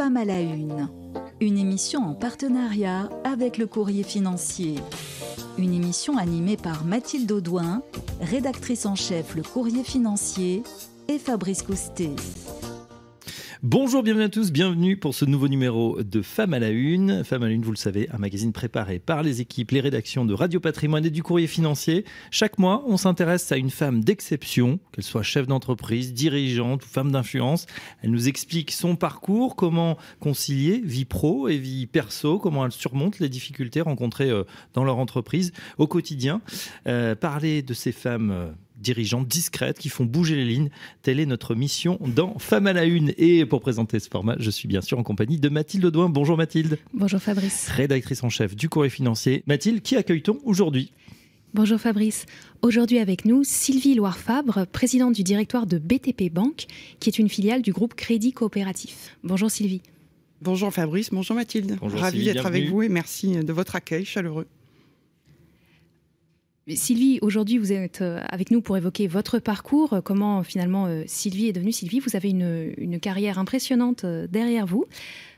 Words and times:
Femmes 0.00 0.16
à 0.16 0.24
la 0.24 0.40
Une, 0.40 0.88
une 1.42 1.58
émission 1.58 2.00
en 2.00 2.14
partenariat 2.14 3.10
avec 3.22 3.58
le 3.58 3.66
Courrier 3.66 4.02
financier. 4.02 4.76
Une 5.58 5.74
émission 5.74 6.16
animée 6.16 6.56
par 6.56 6.86
Mathilde 6.86 7.30
Audouin, 7.30 7.82
rédactrice 8.18 8.86
en 8.86 8.94
chef 8.94 9.34
Le 9.34 9.42
Courrier 9.42 9.84
financier, 9.84 10.62
et 11.06 11.18
Fabrice 11.18 11.60
Coustet. 11.60 12.16
Bonjour, 13.62 14.02
bienvenue 14.02 14.24
à 14.24 14.30
tous, 14.30 14.52
bienvenue 14.52 14.96
pour 14.96 15.14
ce 15.14 15.26
nouveau 15.26 15.46
numéro 15.46 16.02
de 16.02 16.22
Femmes 16.22 16.54
à 16.54 16.58
la 16.58 16.70
Une. 16.70 17.22
Femmes 17.24 17.42
à 17.42 17.46
la 17.46 17.52
Une, 17.52 17.60
vous 17.60 17.72
le 17.72 17.76
savez, 17.76 18.08
un 18.10 18.16
magazine 18.16 18.54
préparé 18.54 18.98
par 18.98 19.22
les 19.22 19.42
équipes, 19.42 19.72
les 19.72 19.80
rédactions 19.80 20.24
de 20.24 20.32
Radio 20.32 20.60
Patrimoine 20.60 21.04
et 21.04 21.10
du 21.10 21.22
Courrier 21.22 21.46
Financier. 21.46 22.06
Chaque 22.30 22.58
mois, 22.58 22.82
on 22.86 22.96
s'intéresse 22.96 23.52
à 23.52 23.58
une 23.58 23.68
femme 23.68 24.02
d'exception, 24.02 24.80
qu'elle 24.92 25.04
soit 25.04 25.22
chef 25.22 25.46
d'entreprise, 25.46 26.14
dirigeante 26.14 26.86
ou 26.86 26.88
femme 26.88 27.12
d'influence. 27.12 27.66
Elle 28.00 28.12
nous 28.12 28.28
explique 28.28 28.70
son 28.70 28.96
parcours, 28.96 29.56
comment 29.56 29.98
concilier 30.20 30.80
vie 30.82 31.04
pro 31.04 31.48
et 31.48 31.58
vie 31.58 31.86
perso, 31.86 32.38
comment 32.38 32.64
elle 32.64 32.72
surmonte 32.72 33.18
les 33.18 33.28
difficultés 33.28 33.82
rencontrées 33.82 34.30
euh, 34.30 34.44
dans 34.72 34.84
leur 34.84 34.96
entreprise 34.96 35.52
au 35.76 35.86
quotidien. 35.86 36.40
Euh, 36.86 37.14
parler 37.14 37.60
de 37.60 37.74
ces 37.74 37.92
femmes 37.92 38.54
dirigeantes 38.80 39.28
discrètes 39.28 39.78
qui 39.78 39.88
font 39.88 40.04
bouger 40.04 40.36
les 40.36 40.44
lignes. 40.44 40.70
Telle 41.02 41.20
est 41.20 41.26
notre 41.26 41.54
mission 41.54 41.98
dans 42.14 42.38
Femmes 42.38 42.66
à 42.66 42.72
la 42.72 42.84
Une. 42.84 43.12
Et 43.18 43.44
pour 43.46 43.60
présenter 43.60 44.00
ce 44.00 44.08
format, 44.08 44.36
je 44.38 44.50
suis 44.50 44.68
bien 44.68 44.80
sûr 44.80 44.98
en 44.98 45.02
compagnie 45.02 45.38
de 45.38 45.48
Mathilde 45.48 45.84
Audouin. 45.84 46.08
Bonjour 46.08 46.36
Mathilde. 46.36 46.78
Bonjour 46.94 47.20
Fabrice. 47.20 47.68
Rédactrice 47.68 48.22
en 48.24 48.28
chef 48.28 48.56
du 48.56 48.68
Courrier 48.68 48.90
financier. 48.90 49.42
Mathilde, 49.46 49.82
qui 49.82 49.96
accueille-t-on 49.96 50.38
aujourd'hui? 50.44 50.92
Bonjour 51.52 51.80
Fabrice. 51.80 52.26
Aujourd'hui 52.62 52.98
avec 52.98 53.24
nous, 53.24 53.42
Sylvie 53.42 53.94
Loire-Fabre, 53.94 54.66
présidente 54.66 55.14
du 55.14 55.24
directoire 55.24 55.66
de 55.66 55.78
BTP 55.78 56.32
Banque, 56.32 56.66
qui 57.00 57.10
est 57.10 57.18
une 57.18 57.28
filiale 57.28 57.60
du 57.60 57.72
groupe 57.72 57.94
Crédit 57.94 58.32
Coopératif. 58.32 59.16
Bonjour 59.24 59.50
Sylvie. 59.50 59.82
Bonjour 60.42 60.72
Fabrice, 60.72 61.10
bonjour 61.10 61.34
Mathilde. 61.36 61.76
Bonjour 61.80 62.00
Ravi 62.00 62.24
d'être 62.24 62.46
avec 62.46 62.68
vous 62.68 62.82
et 62.82 62.88
merci 62.88 63.32
de 63.32 63.52
votre 63.52 63.74
accueil 63.74 64.04
chaleureux. 64.04 64.46
Sylvie, 66.68 67.18
aujourd'hui 67.22 67.58
vous 67.58 67.72
êtes 67.72 68.02
euh, 68.02 68.20
avec 68.28 68.50
nous 68.50 68.60
pour 68.60 68.76
évoquer 68.76 69.06
votre 69.06 69.38
parcours, 69.38 70.00
comment 70.04 70.42
finalement 70.42 70.86
euh, 70.86 71.04
Sylvie 71.06 71.48
est 71.48 71.52
devenue 71.52 71.72
Sylvie? 71.72 72.00
Vous 72.00 72.16
avez 72.16 72.30
une, 72.30 72.74
une 72.76 73.00
carrière 73.00 73.38
impressionnante 73.38 74.04
euh, 74.04 74.26
derrière 74.26 74.66
vous. 74.66 74.84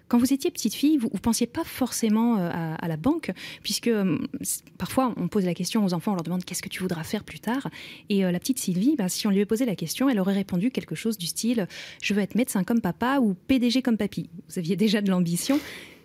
Quand 0.09 0.19
vous 0.19 0.33
étiez 0.33 0.51
petite 0.51 0.75
fille, 0.75 0.99
vous 0.99 1.09
ne 1.11 1.19
pensiez 1.19 1.47
pas 1.47 1.65
forcément 1.65 2.37
à, 2.37 2.87
la 2.87 2.99
banque, 2.99 3.33
puisque 3.63 3.91
parfois 4.77 5.15
on 5.17 5.27
pose 5.29 5.47
la 5.47 5.55
question 5.55 5.83
aux 5.87 5.95
enfants, 5.95 6.13
on 6.13 6.17
leur 6.17 6.23
demande 6.23 6.45
qu'est-ce 6.45 6.61
que 6.61 6.69
tu 6.69 6.81
voudras 6.83 7.03
faire 7.03 7.25
plus 7.25 7.41
tard. 7.41 7.71
Et 8.11 8.21
la 8.21 8.39
petite 8.39 8.59
Sylvie, 8.59 8.95
bah, 8.95 9.09
si 9.09 9.27
on 9.27 9.31
lui 9.31 9.39
avait 9.39 9.47
posé 9.47 9.65
la 9.65 9.75
question, 9.75 10.11
elle 10.11 10.21
aurait 10.21 10.35
répondu 10.35 10.71
quelque 10.71 10.95
chose 10.95 11.17
du 11.17 11.25
style 11.25 11.67
je 12.03 12.13
veux 12.13 12.21
être 12.21 12.35
médecin 12.35 12.63
comme 12.63 12.83
papa 12.83 13.21
ou 13.23 13.33
PDG 13.33 13.81
comme 13.81 13.97
papy. 13.97 14.29
Vous 14.51 14.59
aviez 14.59 14.77
déjà 14.77 15.01
de 15.01 15.11
l'ambition. 15.11 15.59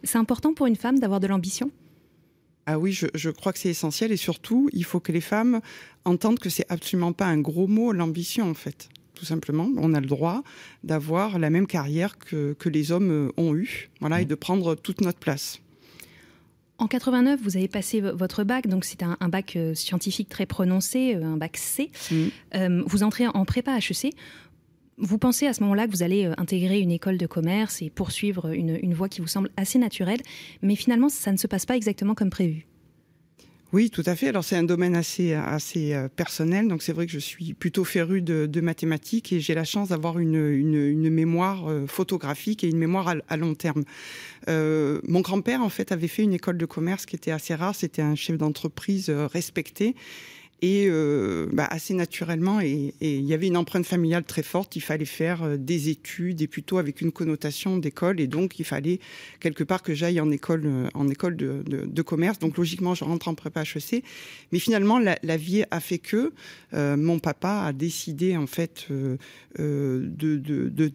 C'est 0.04 0.20
important 0.20 0.54
pour 0.54 0.68
une 0.68 0.78
femme 0.78 1.00
d'avoir 1.00 1.20
de 1.20 1.28
l'ambition? 1.28 1.70
Ah 2.70 2.78
oui, 2.78 2.92
je, 2.92 3.08
je 3.16 3.30
crois 3.30 3.54
que 3.54 3.60
c'est 3.60 3.70
essentiel 3.70 4.12
et 4.12 4.18
surtout, 4.18 4.70
il 4.74 4.84
faut 4.84 5.00
que 5.00 5.14
les 5.14 5.22
femmes 5.22 5.62
entendent 6.04 6.38
que 6.38 6.50
c'est 6.50 6.66
absolument 6.70 7.14
pas 7.14 7.26
un 7.26 7.40
gros 7.40 7.66
mot, 7.66 7.94
l'ambition 7.94 8.50
en 8.50 8.54
fait. 8.54 8.90
Tout 9.14 9.24
simplement, 9.24 9.70
on 9.78 9.94
a 9.94 10.02
le 10.02 10.06
droit 10.06 10.44
d'avoir 10.84 11.40
la 11.40 11.50
même 11.50 11.66
carrière 11.66 12.20
que, 12.20 12.54
que 12.60 12.68
les 12.68 12.92
hommes 12.92 13.10
euh, 13.10 13.32
ont 13.38 13.56
eu, 13.56 13.90
voilà, 14.02 14.22
et 14.22 14.26
de 14.26 14.36
prendre 14.36 14.76
toute 14.76 15.00
notre 15.00 15.18
place. 15.18 15.62
En 16.80 16.88
89, 16.88 17.40
vous 17.42 17.58
avez 17.58 17.68
passé 17.68 18.02
votre 18.02 18.44
bac, 18.44 18.68
donc 18.68 18.86
c'est 18.86 19.02
un, 19.02 19.18
un 19.20 19.30
bac 19.30 19.56
euh, 19.56 19.74
scientifique 19.74 20.30
très 20.30 20.46
prononcé, 20.46 21.16
euh, 21.16 21.24
un 21.24 21.38
bac 21.38 21.58
C. 21.58 21.90
Euh, 22.54 22.84
vous 22.86 23.02
entrez 23.02 23.26
en 23.26 23.46
prépa 23.46 23.76
HEC. 23.78 24.14
Vous 24.98 25.18
pensez 25.20 25.46
à 25.46 25.54
ce 25.54 25.62
moment-là 25.62 25.86
que 25.86 25.92
vous 25.92 26.04
allez 26.04 26.26
euh, 26.26 26.34
intégrer 26.38 26.80
une 26.80 26.92
école 26.92 27.18
de 27.18 27.28
commerce 27.28 27.82
et 27.82 27.90
poursuivre 27.90 28.48
une, 28.48 28.80
une 28.82 28.94
voie 28.94 29.10
qui 29.10 29.22
vous 29.22 29.28
semble 29.28 29.52
assez 29.56 29.78
naturelle, 29.78 30.22
mais 30.62 30.76
finalement, 30.76 31.10
ça 31.10 31.32
ne 31.32 31.38
se 31.38 31.46
passe 31.46 31.66
pas 31.66 31.76
exactement 31.76 32.16
comme 32.16 32.32
prévu? 32.32 32.66
Oui, 33.74 33.90
tout 33.90 34.04
à 34.06 34.16
fait. 34.16 34.30
Alors 34.30 34.46
c'est 34.46 34.56
un 34.56 34.64
domaine 34.64 34.96
assez 34.96 35.34
assez 35.34 35.94
euh, 35.94 36.08
personnel, 36.08 36.70
donc 36.70 36.82
c'est 36.82 36.94
vrai 36.94 37.06
que 37.06 37.12
je 37.12 37.20
suis 37.20 37.54
plutôt 37.54 37.84
féru 37.84 38.22
de, 38.22 38.62
mathématiques 38.62 39.34
et 39.34 39.42
j'ai 39.42 39.54
la 39.54 39.66
chance 39.66 39.90
d'avoir 39.90 40.20
une, 40.20 40.36
une, 40.36 41.10
mémoire 41.10 41.70
euh, 41.70 41.86
photographique 41.86 42.64
et 42.64 42.70
une 42.70 42.78
mémoire 42.78 43.16
à, 43.28 43.38
long 43.38 43.56
terme. 43.56 43.84
Euh, 44.48 45.02
mon 45.04 45.20
grand-père 45.20 45.62
en 45.62 45.70
fait 45.70 45.92
avait 45.92 46.08
fait 46.08 46.24
une 46.24 46.34
école 46.34 46.58
de 46.58 46.66
commerce 46.66 47.06
qui 47.06 47.18
était 47.18 47.32
assez 47.32 47.56
rare. 47.56 47.76
C'était 47.76 48.02
un 48.02 48.16
chef 48.16 48.38
d'entreprise 48.38 49.10
euh, 49.10 49.28
respecté. 49.28 49.96
Et 50.64 50.88
euh, 50.90 51.48
bah, 51.54 51.68
assez 51.70 51.94
naturellement, 51.94 52.60
et, 52.62 52.96
il 53.00 53.26
y 53.26 53.36
avait 53.36 53.46
une 53.46 53.58
empreinte 53.58 53.86
familiale 53.86 54.24
très 54.24 54.42
forte. 54.42 54.76
Il 54.76 54.82
fallait 54.82 55.06
faire 55.06 55.44
euh, 55.44 55.56
des 55.56 55.90
études 55.90 56.42
et 56.42 56.48
plutôt 56.48 56.80
avec 56.80 57.02
une 57.02 57.12
connotation 57.12 57.78
d'école, 57.78 58.20
et 58.20 58.26
donc 58.26 58.58
il 58.58 58.66
fallait 58.66 59.00
quelque 59.40 59.64
part 59.64 59.84
que 59.84 59.94
j'aille 59.94 60.20
en 60.20 60.32
école, 60.32 60.64
euh, 60.66 61.86
de, 61.86 62.02
commerce. 62.02 62.40
Donc 62.40 62.58
logiquement, 62.58 62.96
je 62.96 63.04
rentre 63.04 63.28
en 63.28 63.36
prépa 63.36 63.62
HEC. 63.62 64.04
Mais 64.52 64.58
finalement, 64.58 64.98
la, 64.98 65.38
vie 65.38 65.64
a 65.70 65.80
fait 65.80 66.00
que 66.00 66.34
mon 66.74 67.20
papa 67.20 67.66
a 67.68 67.74
décidé 67.74 68.36
en 68.38 68.48
fait 68.48 68.88
de, 68.90 69.18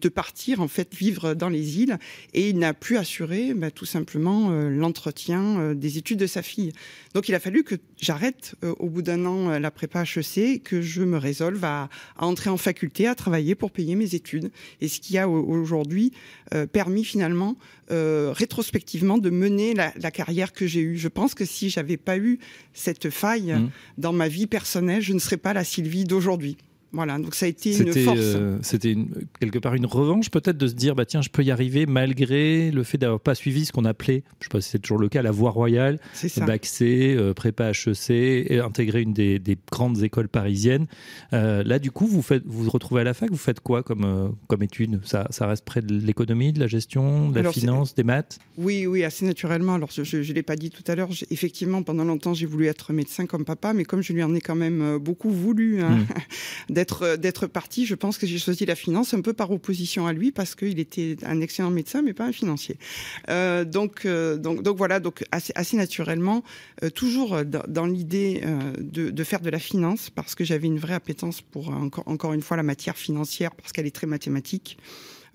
partir 0.09 0.59
en 0.59 0.67
fait 0.67 0.93
vivre 0.93 1.35
dans 1.35 1.49
les 1.49 1.79
îles, 1.79 1.97
et 2.33 2.49
il 2.49 2.57
n'a 2.57 2.73
plus 2.73 2.97
assuré 2.97 3.53
bah, 3.53 3.71
tout 3.71 3.85
simplement 3.85 4.51
l'entretien 4.51 5.73
des 5.73 5.97
études 5.97 6.19
de 6.19 6.27
sa 6.27 6.41
fille. 6.41 6.73
Donc 7.13 7.29
il 7.29 7.35
a 7.35 7.39
fallu 7.39 7.63
que 7.63 7.75
j'arrête 7.97 8.55
au 8.79 8.89
bout 8.89 9.01
d'un 9.01 9.25
an 9.25 9.52
euh, 9.53 9.59
la 9.59 9.71
prépa 9.71 10.03
HEC, 10.03 10.61
que 10.63 10.81
je 10.81 11.01
me 11.03 11.17
résolve 11.17 11.63
à, 11.63 11.89
à 12.17 12.25
entrer 12.25 12.49
en 12.49 12.57
faculté, 12.57 13.07
à 13.07 13.15
travailler 13.15 13.55
pour 13.55 13.71
payer 13.71 13.95
mes 13.95 14.15
études. 14.15 14.51
Et 14.81 14.87
ce 14.87 14.99
qui 14.99 15.17
a 15.17 15.29
au- 15.29 15.43
aujourd'hui 15.47 16.11
euh, 16.53 16.65
permis 16.67 17.03
finalement 17.05 17.55
euh, 17.91 18.31
rétrospectivement 18.33 19.17
de 19.17 19.29
mener 19.29 19.73
la, 19.73 19.93
la 19.99 20.11
carrière 20.11 20.53
que 20.53 20.65
j'ai 20.67 20.81
eue. 20.81 20.97
Je 20.97 21.07
pense 21.09 21.33
que 21.33 21.45
si 21.45 21.69
j'avais 21.69 21.97
pas 21.97 22.17
eu 22.17 22.39
cette 22.73 23.09
faille 23.09 23.53
Mhm. 23.53 23.69
dans 23.97 24.13
ma 24.13 24.27
vie 24.27 24.47
personnelle, 24.47 25.01
je 25.01 25.13
ne 25.13 25.19
serais 25.19 25.37
pas 25.37 25.53
la 25.53 25.63
Sylvie 25.63 26.03
d'aujourd'hui. 26.05 26.57
Voilà, 26.93 27.17
donc 27.17 27.33
ça 27.33 27.47
a 27.47 27.49
été 27.49 27.75
une 27.75 27.91
force. 27.91 28.19
euh, 28.19 28.57
c'était 28.61 28.95
quelque 29.39 29.57
part 29.59 29.73
une 29.73 29.85
revanche 29.87 30.29
peut-être 30.29 30.57
de 30.57 30.67
se 30.67 30.73
dire 30.75 30.93
bah 30.93 31.05
tiens 31.05 31.21
je 31.23 31.29
peux 31.29 31.43
y 31.43 31.49
arriver 31.49 31.85
malgré 31.87 32.69
le 32.71 32.83
fait 32.83 32.99
d'avoir 32.99 33.19
pas 33.19 33.33
suivi 33.35 33.65
ce 33.65 33.71
qu'on 33.71 33.85
appelait 33.85 34.23
je 34.39 34.45
sais 34.45 34.49
pas 34.49 34.61
si 34.61 34.69
c'est 34.69 34.79
toujours 34.79 34.99
le 34.99 35.09
cas 35.09 35.21
la 35.23 35.31
voie 35.31 35.49
royale 35.49 35.99
bac 36.45 36.65
C 36.67 37.15
euh, 37.17 37.33
prépa 37.33 37.71
HEC 37.71 38.11
et 38.11 38.59
intégrer 38.59 39.01
une 39.01 39.13
des, 39.13 39.39
des 39.39 39.57
grandes 39.71 40.03
écoles 40.03 40.29
parisiennes 40.29 40.85
Euh, 41.33 41.63
là 41.63 41.79
du 41.79 41.89
coup 41.89 42.05
vous 42.05 42.21
faites 42.21 42.43
vous 42.45 42.63
vous 42.65 42.69
retrouvez 42.69 43.01
à 43.01 43.03
la 43.03 43.13
fac 43.15 43.29
vous 43.31 43.37
faites 43.37 43.59
quoi 43.59 43.81
comme 43.81 44.03
euh, 44.05 44.27
comme 44.47 44.61
étude 44.61 44.99
ça, 45.03 45.25
ça 45.31 45.47
reste 45.47 45.65
près 45.65 45.81
de 45.81 45.95
l'économie 45.97 46.53
de 46.53 46.59
la 46.59 46.67
gestion 46.67 47.29
de 47.29 47.35
la 47.35 47.39
Alors, 47.41 47.53
finance 47.53 47.95
des 47.95 48.03
maths? 48.03 48.37
Oui, 48.57 48.85
oui, 48.85 49.03
assez 49.03 49.25
naturellement. 49.25 49.73
Alors, 49.73 49.89
je 49.91 50.01
ne 50.17 50.33
l'ai 50.33 50.43
pas 50.43 50.55
dit 50.55 50.69
tout 50.69 50.83
à 50.87 50.95
l'heure. 50.95 51.09
Effectivement, 51.31 51.81
pendant 51.81 52.03
longtemps, 52.03 52.33
j'ai 52.35 52.45
voulu 52.45 52.67
être 52.67 52.93
médecin 52.93 53.25
comme 53.25 53.45
papa, 53.45 53.73
mais 53.73 53.83
comme 53.83 54.01
je 54.03 54.13
lui 54.13 54.21
en 54.23 54.33
ai 54.35 54.41
quand 54.41 54.55
même 54.55 54.97
beaucoup 54.99 55.31
voulu 55.31 55.81
hein, 55.81 56.05
d'être 56.83 57.03
euh, 57.03 57.17
d'être 57.17 57.47
parti, 57.47 57.85
je 57.85 57.95
pense 57.95 58.17
que 58.17 58.27
j'ai 58.27 58.37
choisi 58.37 58.65
la 58.65 58.75
finance 58.75 59.13
un 59.13 59.21
peu 59.21 59.33
par 59.33 59.51
opposition 59.51 60.05
à 60.05 60.13
lui 60.13 60.31
parce 60.31 60.55
qu'il 60.55 60.79
était 60.79 61.15
un 61.23 61.39
excellent 61.39 61.71
médecin, 61.71 62.01
mais 62.01 62.13
pas 62.13 62.25
un 62.25 62.31
financier. 62.31 62.77
Euh, 63.29 63.63
donc, 63.63 64.05
euh, 64.05 64.37
donc, 64.37 64.61
donc 64.61 64.77
voilà, 64.77 64.99
donc 64.99 65.23
assez, 65.31 65.77
naturellement, 65.77 66.43
toujours 66.93 67.43
dans, 67.45 67.85
l'idée 67.85 68.43
de, 68.79 69.09
de 69.09 69.23
faire 69.23 69.39
de 69.39 69.49
la 69.49 69.59
finance 69.59 70.09
parce 70.09 70.35
que 70.35 70.43
j'avais 70.43 70.67
une 70.67 70.77
vraie 70.77 70.93
appétence 70.93 71.41
pour 71.41 71.69
encore, 71.69 72.07
encore 72.07 72.33
une 72.33 72.41
fois 72.41 72.57
la 72.57 72.63
matière 72.63 72.97
financière 72.97 73.55
parce 73.55 73.71
qu'elle 73.71 73.87
est 73.87 73.95
très 73.95 74.07
mathématique. 74.07 74.77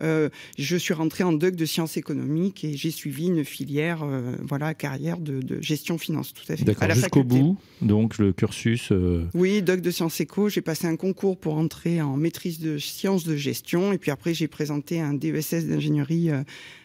Euh, 0.03 0.29
je 0.59 0.77
suis 0.77 0.95
rentrée 0.95 1.25
en 1.25 1.33
DUC 1.33 1.57
de 1.57 1.65
sciences 1.65 1.97
économiques 1.97 2.65
et 2.65 2.77
j'ai 2.77 2.91
suivi 2.91 3.27
une 3.27 3.45
filière, 3.45 4.03
euh, 4.03 4.37
voilà, 4.43 4.75
carrière 4.75 5.19
de, 5.19 5.41
de 5.41 5.61
gestion 5.61 5.99
finance, 5.99 6.33
tout 6.33 6.45
à 6.53 6.57
fait. 6.57 6.65
d'accord 6.65 6.91
jusqu'au 6.91 7.25
bout 7.25 7.59
donc 7.83 8.19
le 8.19 8.33
cursus 8.33 8.93
euh, 8.93 9.27
Oui, 9.35 9.63
DUC 9.63 9.81
de 9.81 9.91
sciences 9.91 10.21
éco. 10.21 10.49
J'ai 10.49 10.61
passé 10.61 10.87
un 10.87 10.97
concours 10.97 11.39
pour 11.39 11.57
entrer 11.57 12.01
en 12.01 12.17
maîtrise 12.17 12.61
de 12.61 12.79
sciences 12.79 13.25
de 13.25 13.37
gestion 13.37 13.93
et 13.93 13.99
puis 13.99 14.11
après 14.11 14.35
j'ai 14.35 14.49
présenté 14.49 15.01
un 15.01 15.15
DESS 15.15 15.67
d'ingénierie 15.67 16.31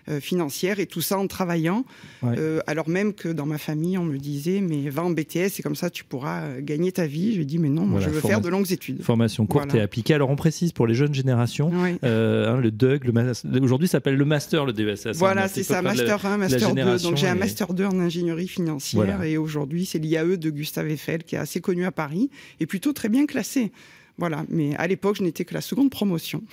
euh, 0.10 0.20
financière 0.20 0.80
et 0.80 0.86
tout 0.86 1.02
ça 1.02 1.18
en 1.18 1.28
travaillant. 1.28 1.86
Ouais. 2.22 2.36
Euh, 2.38 2.60
alors 2.68 2.90
même 2.90 3.14
que 3.14 3.30
dans 3.30 3.46
ma 3.46 3.58
famille 3.58 3.98
on 3.98 4.04
me 4.04 4.18
disait 4.18 4.62
mais 4.62 4.90
va 4.90 5.04
en 5.04 5.10
BTS 5.12 5.60
et 5.60 5.62
comme 5.64 5.76
ça 5.76 5.90
tu 5.90 6.04
pourras 6.04 6.42
euh, 6.44 6.62
gagner 6.62 6.92
ta 6.92 7.06
vie. 7.08 7.34
J'ai 7.36 7.46
dit 7.46 7.58
mais 7.60 7.70
non, 7.70 7.82
moi 7.86 8.00
Voilà, 8.00 8.08
je 8.08 8.20
veux 8.20 8.22
faire 8.28 8.42
de 8.42 8.50
longues 8.50 8.72
études. 8.72 9.02
formation 9.02 9.46
courte 9.46 9.66
Voilà. 9.70 9.80
et 9.80 9.84
appliquée 9.84 10.14
alors 10.14 10.30
on 10.30 10.36
précise 10.36 10.72
pour 10.72 10.88
les 10.88 10.94
jeunes 10.96 11.14
générations 11.14 11.70
Ouais. 11.70 11.98
hein, 12.04 12.58
le 12.58 12.72
DUG, 12.72 13.06
le 13.06 13.62
aujourd'hui 13.64 13.88
ça 13.88 13.94
s'appelle 13.94 14.16
le 14.16 14.26
master, 14.26 14.66
le 14.66 14.74
DESS. 14.74 15.06
hein, 15.08 15.12
Voilà, 15.16 15.48
c'est 15.48 15.64
ça, 15.64 15.82
Master 15.82 16.26
1, 16.26 16.38
Master 16.38 16.60
2. 16.60 16.68
génération 16.68 17.10
Donc 17.10 17.18
j'ai 17.18 17.28
un 17.28 17.36
Master 17.36 17.74
2 17.74 17.86
en 17.86 18.00
ingénierie 18.00 18.48
financière 18.48 19.04
Voilà. 19.06 19.26
et 19.28 19.38
aujourd'hui 19.38 19.86
c'est 19.86 20.00
l'IAE 20.00 20.38
de 20.38 20.50
Gustave 20.50 20.90
Eiffel 20.90 21.24
qui 21.24 21.36
est 21.36 21.40
assez 21.40 21.62
connu 21.62 21.86
à 21.86 21.92
Paris 21.92 22.30
et 22.60 22.66
plutôt 22.66 22.94
très 22.94 23.10
bien 23.10 23.26
classé. 23.26 23.72
Voilà, 24.18 24.46
mais 24.50 24.76
à 24.76 24.88
l'époque 24.88 25.16
je 25.18 25.24
n'étais 25.24 25.44
que 25.46 25.54
la 25.54 25.62
seconde 25.62 25.90
promotion. 25.90 26.44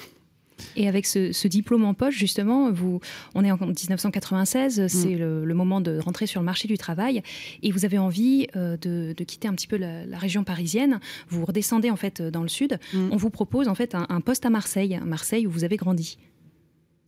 Et 0.76 0.88
avec 0.88 1.06
ce, 1.06 1.32
ce 1.32 1.48
diplôme 1.48 1.84
en 1.84 1.94
poche, 1.94 2.16
justement, 2.16 2.70
vous, 2.70 3.00
on 3.34 3.44
est 3.44 3.50
en 3.50 3.56
1996, 3.56 4.86
c'est 4.88 5.14
le, 5.14 5.44
le 5.44 5.54
moment 5.54 5.80
de 5.80 5.98
rentrer 5.98 6.26
sur 6.26 6.40
le 6.40 6.46
marché 6.46 6.68
du 6.68 6.78
travail, 6.78 7.22
et 7.62 7.70
vous 7.70 7.84
avez 7.84 7.98
envie 7.98 8.46
euh, 8.56 8.76
de, 8.76 9.14
de 9.16 9.24
quitter 9.24 9.48
un 9.48 9.54
petit 9.54 9.66
peu 9.66 9.76
la, 9.76 10.06
la 10.06 10.18
région 10.18 10.44
parisienne. 10.44 11.00
Vous 11.28 11.44
redescendez 11.44 11.90
en 11.90 11.96
fait 11.96 12.22
dans 12.22 12.42
le 12.42 12.48
sud. 12.48 12.78
Mm. 12.92 13.08
On 13.12 13.16
vous 13.16 13.30
propose 13.30 13.68
en 13.68 13.74
fait 13.74 13.94
un, 13.94 14.06
un 14.08 14.20
poste 14.20 14.46
à 14.46 14.50
Marseille, 14.50 15.00
Marseille 15.04 15.46
où 15.46 15.50
vous 15.50 15.64
avez 15.64 15.76
grandi. 15.76 16.18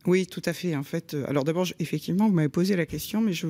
Oui, 0.05 0.27
tout 0.27 0.41
à 0.45 0.53
fait. 0.53 0.75
En 0.75 0.83
fait, 0.83 1.13
euh, 1.13 1.23
alors 1.27 1.43
d'abord, 1.45 1.65
effectivement, 1.79 2.27
vous 2.27 2.33
m'avez 2.33 2.49
posé 2.49 2.75
la 2.75 2.85
question, 2.85 3.21
mais 3.21 3.31
je 3.33 3.47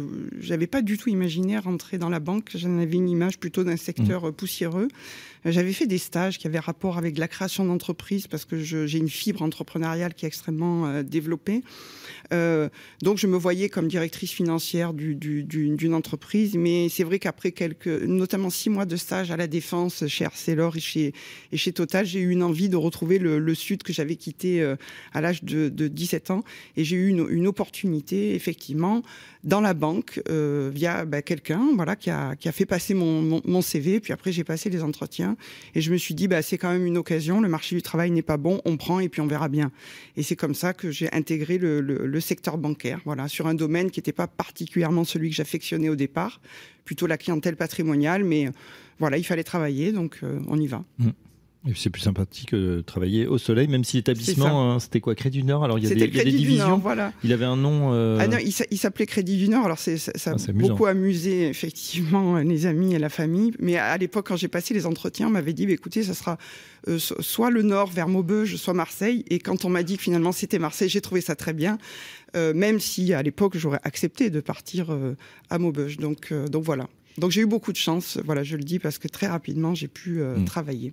n'avais 0.50 0.68
pas 0.68 0.82
du 0.82 0.98
tout 0.98 1.10
imaginé 1.10 1.58
rentrer 1.58 1.98
dans 1.98 2.10
la 2.10 2.20
banque. 2.20 2.52
J'en 2.56 2.78
avais 2.80 2.96
une 2.96 3.10
image 3.10 3.40
plutôt 3.40 3.64
d'un 3.64 3.78
secteur 3.78 4.28
mmh. 4.28 4.34
poussiéreux. 4.34 4.88
Euh, 5.46 5.52
j'avais 5.52 5.74
fait 5.74 5.88
des 5.88 5.98
stages 5.98 6.38
qui 6.38 6.48
avaient 6.48 6.60
rapport 6.60 6.98
avec 6.98 7.18
la 7.18 7.28
création 7.28 7.66
d'entreprises 7.66 8.28
parce 8.28 8.46
que 8.46 8.60
j'ai 8.60 8.98
une 8.98 9.10
fibre 9.10 9.42
entrepreneuriale 9.42 10.14
qui 10.14 10.26
est 10.26 10.28
extrêmement 10.28 10.88
euh, 10.88 11.04
développée. 11.04 11.64
Euh, 12.32 12.70
donc 13.02 13.18
je 13.18 13.28
me 13.28 13.38
voyais 13.38 13.70
comme 13.70 13.88
directrice 13.88 14.32
financière 14.32 14.94
d'une 14.94 15.94
entreprise, 15.94 16.56
mais 16.56 16.90
c'est 16.90 17.04
vrai 17.04 17.20
qu'après 17.20 17.52
quelques, 17.52 17.88
notamment 17.88 18.50
six 18.50 18.70
mois 18.70 18.86
de 18.86 18.96
stage 18.96 19.32
à 19.32 19.38
la 19.38 19.48
défense 19.48 20.08
chez 20.08 20.26
Arcelor 20.26 20.78
et 20.78 20.80
chez, 20.80 21.14
et 21.52 21.58
chez 21.58 21.74
Total, 21.74 22.06
j'ai 22.06 22.20
eu 22.20 22.30
une 22.30 22.44
envie 22.44 22.70
de 22.70 22.78
retrouver 22.78 23.20
le, 23.20 23.54
Sud 23.54 23.84
que 23.84 23.94
j'avais 23.94 24.16
quitté 24.16 24.64
à 25.14 25.22
l'âge 25.22 25.44
de, 25.44 25.70
17 25.70 26.32
ans, 26.32 26.43
et 26.78 26.84
j'ai 26.84 26.95
eu 26.95 27.10
une, 27.10 27.48
opportunité 27.48 28.36
effectivement 28.36 29.04
dans 29.44 29.60
la 29.60 29.74
banque 29.74 30.22
euh, 30.30 30.72
via 30.74 31.04
bah, 31.04 31.22
quelqu'un 31.22 31.62
voilà 31.75 31.95
qui 31.95 32.10
a, 32.10 32.36
qui 32.36 32.48
a 32.48 32.51
fait 32.51 32.66
passer 32.66 32.94
mon, 32.94 33.42
mon, 33.44 33.62
CV 33.62 34.00
puis 34.00 34.13
après 34.13 34.31
j'ai 34.31 34.44
passé 34.44 34.69
les 34.69 34.81
entretiens. 34.81 35.36
Et 35.75 35.81
je 35.81 35.92
me 35.92 35.98
suis 35.98 36.16
dit 36.16 36.28
bah 36.28 36.42
c'est 36.42 36.57
quand 36.57 36.72
même 36.72 36.86
une 36.86 36.98
occasion 36.98 37.42
le 37.42 37.50
marché 37.50 37.75
du 37.75 37.81
travail 37.81 38.12
n'est 38.12 38.22
pas 38.22 38.38
bon 38.38 38.62
on 38.66 38.78
prend 38.78 39.00
et 39.00 39.10
puis 39.10 39.22
on 39.22 39.28
verra 39.28 39.50
bien. 39.50 39.72
Et 40.16 40.24
c'est 40.24 40.36
comme 40.36 40.56
ça 40.56 40.74
que 40.74 40.92
j'ai 40.92 41.12
intégré 41.13 41.57
le, 41.57 41.81
le, 41.81 42.19
secteur 42.19 42.57
bancaire 42.57 43.01
voilà 43.06 43.28
sur 43.28 43.48
un 43.48 43.54
domaine 43.54 43.92
qui 43.92 44.00
n'était 44.00 44.13
pas 44.13 44.28
particulièrement 44.28 45.04
celui 45.04 45.30
que 45.30 45.36
j'affectionnais 45.36 45.90
au 45.90 45.95
départ 45.95 46.40
plutôt 46.86 47.07
la 47.07 47.18
clientèle 47.18 47.56
patrimoniale 47.56 48.24
mais 48.24 48.50
voilà 49.00 49.18
il 49.18 49.24
fallait 49.24 49.44
travailler 49.44 49.92
donc 49.92 50.19
euh, 50.24 50.40
on 50.48 50.60
y 50.60 50.68
va. 50.68 50.84
Mmh. 51.00 51.10
C'est 51.75 51.89
plus 51.89 52.01
sympathique 52.01 52.54
de 52.54 52.83
travailler 52.86 53.25
au 53.25 53.38
soleil, 53.38 53.69
même 53.69 53.86
si 53.86 53.95
l'établissement, 53.95 54.74
hein, 54.74 54.80
c'était 54.81 55.00
quoi 55.00 55.15
Crédit 55.15 55.39
du 55.39 55.44
Nord? 55.45 55.63
Alors 55.63 55.80
il 55.80 55.88
y 55.88 55.92
a 55.92 55.95
des, 55.95 56.07
divisions. 56.07 56.77
voilà. 56.77 57.13
Il 57.24 57.31
avait 57.31 57.45
un 57.45 57.56
nom. 57.56 57.94
Euh, 57.94 58.18
ah 58.19 58.27
non, 58.27 58.38
il 58.38 58.77
s'appelait 58.77 59.06
Crédit 59.06 59.38
du 59.38 59.48
Nord. 59.48 59.63
Alors 59.63 59.80
ça, 59.80 59.92
a 59.92 60.31
ah, 60.31 60.51
beaucoup 60.51 60.88
amusé 60.88 61.48
effectivement 61.48 62.38
les 62.39 62.65
amis 62.65 62.94
et 62.94 63.00
la 63.00 63.07
famille. 63.07 63.54
Mais 63.60 63.77
à 63.77 63.98
l'époque, 63.98 64.27
quand 64.27 64.36
j'ai 64.36 64.50
passé 64.50 64.74
les 64.74 64.86
entretiens, 64.86 65.27
on 65.27 65.31
m'avait 65.31 65.54
dit 65.54 65.65
bah, 65.65 65.71
écoutez, 65.71 66.04
ça 66.04 66.13
sera 66.13 66.38
euh, 66.89 67.00
soit 67.00 67.50
le 67.50 67.62
Nord 67.62 67.89
vers 67.89 68.09
Maubeuge, 68.09 68.57
soit 68.57 68.74
Marseille. 68.74 69.24
Et 69.30 69.39
quand 69.39 69.63
on 69.63 69.69
m'a 69.69 69.83
dit 69.83 69.95
que 69.95 70.04
finalement 70.04 70.33
c'était 70.33 70.59
Marseille, 70.59 70.89
j'ai 70.89 71.01
trouvé 71.01 71.21
ça 71.21 71.36
très 71.36 71.54
bien. 71.54 71.77
Euh, 72.36 72.54
même 72.54 72.81
si 72.81 73.13
à 73.13 73.21
l'époque 73.24 73.56
j'aurais 73.56 73.80
accepté 73.83 74.30
de 74.30 74.42
partir 74.42 74.88
à 75.50 75.59
Maubeuge. 75.59 75.95
Donc, 75.95 76.33
donc 76.33 76.63
voilà. 76.66 76.89
Donc 77.18 77.31
j'ai 77.31 77.39
eu 77.39 77.45
beaucoup 77.45 77.71
de 77.71 77.77
chance. 77.77 78.19
Voilà, 78.25 78.44
je 78.44 78.57
le 78.57 78.63
dis 78.63 78.80
parce 78.80 78.98
que 78.98 79.07
très 79.07 79.27
rapidement 79.27 79.74
j'ai 79.74 79.88
pu 79.88 80.21
hmm. 80.21 80.44
travailler 80.44 80.92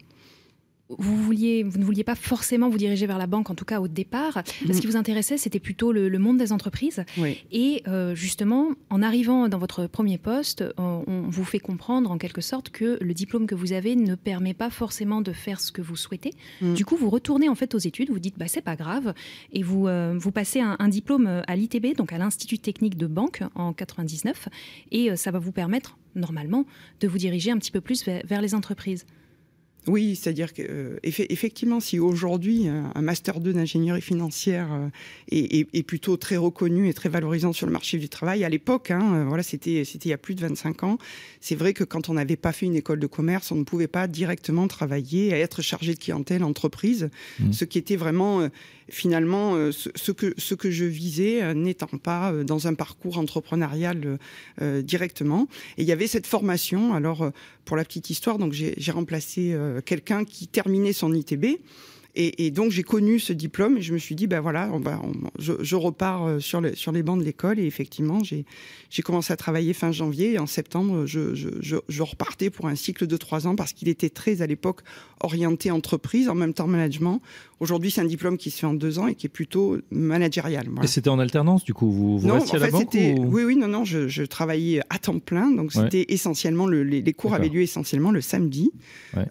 vous, 0.99 1.17
vouliez, 1.17 1.63
vous 1.63 1.79
ne 1.79 1.85
vouliez 1.85 2.05
pas 2.05 2.15
forcément 2.15 2.69
vous 2.69 2.79
diriger 2.79 3.07
vers 3.07 3.19
la 3.19 3.27
banque, 3.27 3.51
en 3.51 3.55
tout 3.55 3.65
cas 3.65 3.81
au 3.81 3.89
départ. 3.89 4.43
Ce 4.67 4.81
qui 4.81 4.87
vous 4.87 4.97
intéressait, 4.97 5.39
c'était 5.39 5.61
plutôt 5.61 5.93
le, 5.93 6.19
monde 6.19 6.39
des 6.39 6.53
entreprises. 6.53 7.05
Et 7.51 7.83
euh, 7.89 8.15
justement, 8.15 8.71
en 8.91 9.03
arrivant 9.03 9.49
dans 9.49 9.59
votre 9.59 9.87
premier 9.87 10.19
poste, 10.19 10.65
on, 10.77 11.03
vous 11.07 11.45
fait 11.45 11.59
comprendre 11.59 12.11
en 12.11 12.19
quelque 12.19 12.41
sorte 12.41 12.71
que 12.71 12.99
le 13.01 13.15
diplôme 13.15 13.47
que 13.47 13.55
vous 13.55 13.73
avez 13.73 13.97
ne 13.97 14.15
permet 14.15 14.55
pas 14.55 14.71
forcément 14.71 15.21
de 15.21 15.33
faire 15.33 15.61
ce 15.61 15.73
que 15.73 15.83
vous 15.83 15.97
souhaitez. 15.97 16.33
Mm. 16.61 16.75
Du 16.75 16.85
coup, 16.85 16.97
vous 16.97 17.11
retournez 17.11 17.49
en 17.49 17.55
fait 17.55 17.75
aux 17.75 17.79
études, 17.79 18.11
vous 18.11 18.19
dites 18.19 18.39
bah 18.39 18.47
c'est 18.49 18.61
pas 18.61 18.77
grave, 18.77 19.15
et 19.53 19.63
vous 19.63 19.87
euh, 19.87 20.15
vous 20.19 20.33
passez 20.33 20.61
un, 20.61 20.89
diplôme 20.89 21.43
à 21.47 21.57
l'ITB, 21.57 21.97
donc 21.97 22.13
à 22.13 22.19
l'Institut 22.19 22.59
technique 22.59 22.97
de 22.97 23.07
banque 23.07 23.43
en 23.55 23.73
99, 23.73 24.49
et 24.91 25.11
euh, 25.11 25.17
ça 25.17 25.31
va 25.31 25.39
vous 25.39 25.53
permettre 25.53 25.97
normalement 26.15 26.67
de 27.01 27.09
vous 27.09 27.19
diriger 27.19 27.51
un 27.51 27.59
petit 27.59 27.71
peu 27.71 27.81
plus 27.81 28.05
vers 28.05 28.41
les 28.41 28.55
entreprises. 28.55 29.07
Oui, 29.87 30.15
c'est-à-dire 30.15 30.53
que 30.53 30.63
euh, 30.63 30.99
effectivement, 31.03 31.81
si 31.81 31.99
aujourd'hui 31.99 32.69
euh, 32.69 32.83
un 32.95 33.03
master 33.03 33.41
2 33.41 33.55
d'ingénierie 33.55 34.03
financière 34.03 34.69
euh, 34.73 34.89
est, 35.31 35.83
plutôt 35.83 36.17
très 36.17 36.37
reconnu 36.37 36.89
et 36.89 36.95
très 36.95 37.09
valorisant 37.09 37.53
sur 37.53 37.67
le 37.67 37.73
marché 37.73 37.99
du 37.99 38.09
travail, 38.09 38.45
à 38.45 38.49
l'époque, 38.49 38.91
hein, 38.91 39.25
voilà, 39.27 39.43
c'était 39.43 39.85
c'était 39.85 40.09
il 40.09 40.13
y 40.13 40.15
a 40.15 40.19
plus 40.19 40.35
de 40.35 40.41
25 40.41 40.83
ans. 40.85 40.99
C'est 41.41 41.55
vrai 41.55 41.73
que 41.73 41.85
quand 41.85 42.09
on 42.11 42.15
n'avait 42.15 42.37
pas 42.37 42.53
fait 42.53 42.67
une 42.67 42.77
école 42.77 43.01
de 43.01 43.07
commerce, 43.07 43.51
on 43.53 43.57
ne 43.57 43.65
pouvait 43.65 43.89
pas 43.89 44.07
directement 44.07 44.69
travailler 44.69 45.33
à 45.33 45.39
être 45.39 45.63
chargé 45.63 45.95
de 45.95 45.99
clientèle 45.99 46.45
entreprise, 46.45 47.09
mmh. 47.41 47.53
ce 47.53 47.65
qui 47.65 47.79
était 47.79 47.97
vraiment 47.97 48.49
finalement, 48.91 49.55
euh, 49.55 49.73
ce, 49.73 50.13
que, 50.13 50.71
je 50.71 50.85
visais 50.85 51.43
euh, 51.43 51.55
n'étant 51.55 51.87
pas 51.87 52.33
euh, 52.33 52.45
dans 52.45 52.67
un 52.67 52.75
parcours 52.75 53.19
entrepreneurial 53.19 54.19
directement. 54.83 55.49
Et 55.79 55.83
il 55.83 55.89
y 55.89 55.93
avait 55.93 56.07
cette 56.07 56.27
formation. 56.27 56.95
Alors, 56.95 57.31
pour 57.65 57.77
la 57.77 57.85
petite 57.85 58.11
histoire, 58.11 58.39
donc 58.39 58.53
j'ai 58.53 58.93
remplacé 58.93 59.57
quelqu'un 59.85 60.25
qui 60.25 60.49
terminait 60.49 60.93
son 60.93 61.13
ITB. 61.13 61.61
Et, 62.17 62.51
donc 62.51 62.73
j'ai 62.73 62.83
connu 62.83 63.21
ce 63.21 63.33
diplôme 63.33 63.79
et 63.79 63.83
je 63.83 63.93
me 63.93 63.99
suis 63.99 64.17
dit, 64.17 64.27
ben 64.27 64.41
voilà, 64.41 64.69
je, 65.39 65.77
repars 65.77 66.41
sur, 66.41 66.61
les 66.61 67.03
bancs 67.03 67.21
de 67.21 67.25
l'école 67.25 67.61
et 67.61 67.65
effectivement 67.65 68.21
j'ai 68.25 69.03
commencé 69.03 69.33
à 69.33 69.37
travailler 69.37 69.73
fin 69.73 69.93
janvier 69.93 70.33
et 70.33 70.39
en 70.41 70.47
septembre 70.47 71.07
je 71.07 72.03
repartais 72.03 72.51
pour 72.51 72.67
un 72.67 72.75
cycle 72.75 73.07
de 73.07 73.17
trois 73.17 73.47
ans 73.47 73.55
parce 73.55 73.73
qu'il 73.73 73.89
était 73.89 74.11
très 74.11 74.43
à 74.43 74.47
l'époque 74.47 74.81
orienté 75.21 75.71
entreprise, 75.71 76.29
en 76.29 76.35
même 76.35 76.53
temps 76.53 76.67
management, 76.67 77.23
Aujourd'hui, 77.61 77.91
c'est 77.91 78.01
un 78.01 78.07
diplôme 78.07 78.39
qui 78.39 78.51
se 78.51 78.59
fait 78.59 78.67
en 78.67 78.73
deux 78.73 78.99
ans 78.99 79.07
et 79.07 79.15
qui 79.15 79.27
est 79.27 79.31
plutôt 79.31 79.77
managérial. 79.91 80.67
Et 80.83 80.87
c'était 80.87 81.11
en 81.11 81.19
alternance, 81.19 81.63
du 81.63 81.75
coup 81.75 81.91
Vous, 81.91 82.19
vous 82.19 82.27
non, 82.27 82.35
restiez 82.35 82.59
en 82.59 82.63
fait, 82.63 82.77
c'était... 82.77 83.15
Oui, 83.19 83.45
oui, 83.45 83.55
non, 83.55 83.69
non, 83.69 83.85
je, 83.85 84.25
travaillais 84.25 84.81
à 84.89 84.99
temps 84.99 85.19
plein. 85.19 85.51
Donc, 85.51 85.73
c'était 85.73 86.07
essentiellement, 86.09 86.67
les, 86.67 87.13
cours 87.13 87.35
avaient 87.35 87.49
lieu 87.49 87.61
essentiellement 87.61 88.11
le 88.13 88.23
samedi. 88.23 88.73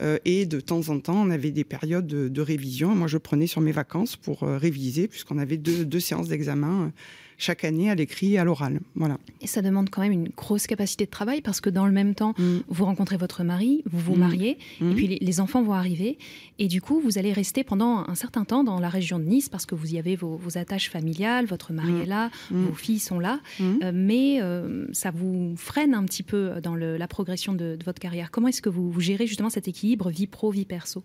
Euh, 0.02 0.20
et 0.26 0.46
de 0.46 0.60
temps 0.60 0.90
en 0.90 1.00
temps, 1.00 1.20
on 1.26 1.32
avait 1.32 1.52
des 1.52 1.64
périodes 1.64 2.08
de, 2.08 2.42
révision. 2.42 2.96
Moi, 2.96 3.08
je 3.08 3.18
prenais 3.18 3.48
sur 3.48 3.62
mes 3.62 3.72
vacances 3.72 4.16
pour 4.16 4.44
euh, 4.44 4.58
réviser, 4.58 5.08
puisqu'on 5.08 5.40
avait 5.40 5.58
deux, 5.58 5.84
deux 5.84 6.00
séances 6.00 6.28
d'examen 6.28 6.84
euh, 6.84 6.90
chaque 7.40 7.64
année 7.64 7.90
à 7.90 7.96
l'écrit 7.96 8.34
et 8.34 8.38
à 8.38 8.44
l'oral. 8.44 8.82
Voilà. 8.96 9.18
Et 9.42 9.48
ça 9.48 9.62
demande 9.62 9.90
quand 9.90 10.02
même 10.02 10.12
une 10.12 10.30
grosse 10.30 10.68
capacité 10.68 11.06
de 11.06 11.10
travail 11.10 11.42
parce 11.42 11.62
que 11.62 11.70
dans 11.70 11.88
le 11.88 11.92
même 11.92 12.14
temps, 12.14 12.34
mm. 12.38 12.58
vous 12.68 12.86
rencontrez 12.86 13.18
votre 13.18 13.44
mari, 13.44 13.82
vous 13.90 14.00
vous 14.00 14.16
mm. 14.16 14.20
mariez, 14.20 14.58
et 14.82 14.84
mm. 14.84 14.96
puis 14.96 15.08
les, 15.20 15.40
enfants 15.40 15.64
vont 15.64 15.74
arriver. 15.74 16.18
Et 16.60 16.68
du 16.68 16.82
coup, 16.82 17.00
vous 17.00 17.18
allez 17.18 17.32
rester 17.32 17.64
pendant 17.64 18.04
un 18.08 18.16
certain 18.16 18.44
temps 18.44 18.66
dans 18.66 18.80
la 18.80 18.90
région 18.90 19.20
de 19.20 19.24
Nice 19.24 19.48
parce 19.48 19.66
que 19.66 19.74
vous 19.74 19.96
y 19.96 19.98
avez 19.98 20.18
vos, 20.18 20.40
attaches 20.56 20.90
familiales, 20.90 21.46
votre 21.46 21.72
mari 21.72 22.02
est 22.02 22.06
là, 22.06 22.30
vos 22.52 22.74
filles 22.74 23.00
sont 23.00 23.20
là. 23.20 23.40
Euh, 23.62 23.92
mais 23.94 24.42
euh, 24.42 24.86
ça 24.92 25.12
vous 25.12 25.54
freine 25.56 25.94
un 25.94 26.04
petit 26.04 26.24
peu 26.24 26.60
dans 26.62 26.76
la 26.76 27.08
progression 27.08 27.54
de, 27.54 27.78
votre 27.86 28.00
carrière. 28.00 28.32
Comment 28.32 28.50
est-ce 28.50 28.62
que 28.62 28.70
vous, 28.70 28.92
vous 28.92 29.00
gérez 29.00 29.28
justement 29.28 29.50
cet 29.50 29.70
équilibre 29.70 30.10
vie 30.10 30.28
pro, 30.28 30.52
vie 30.52 30.66
perso? 30.66 31.04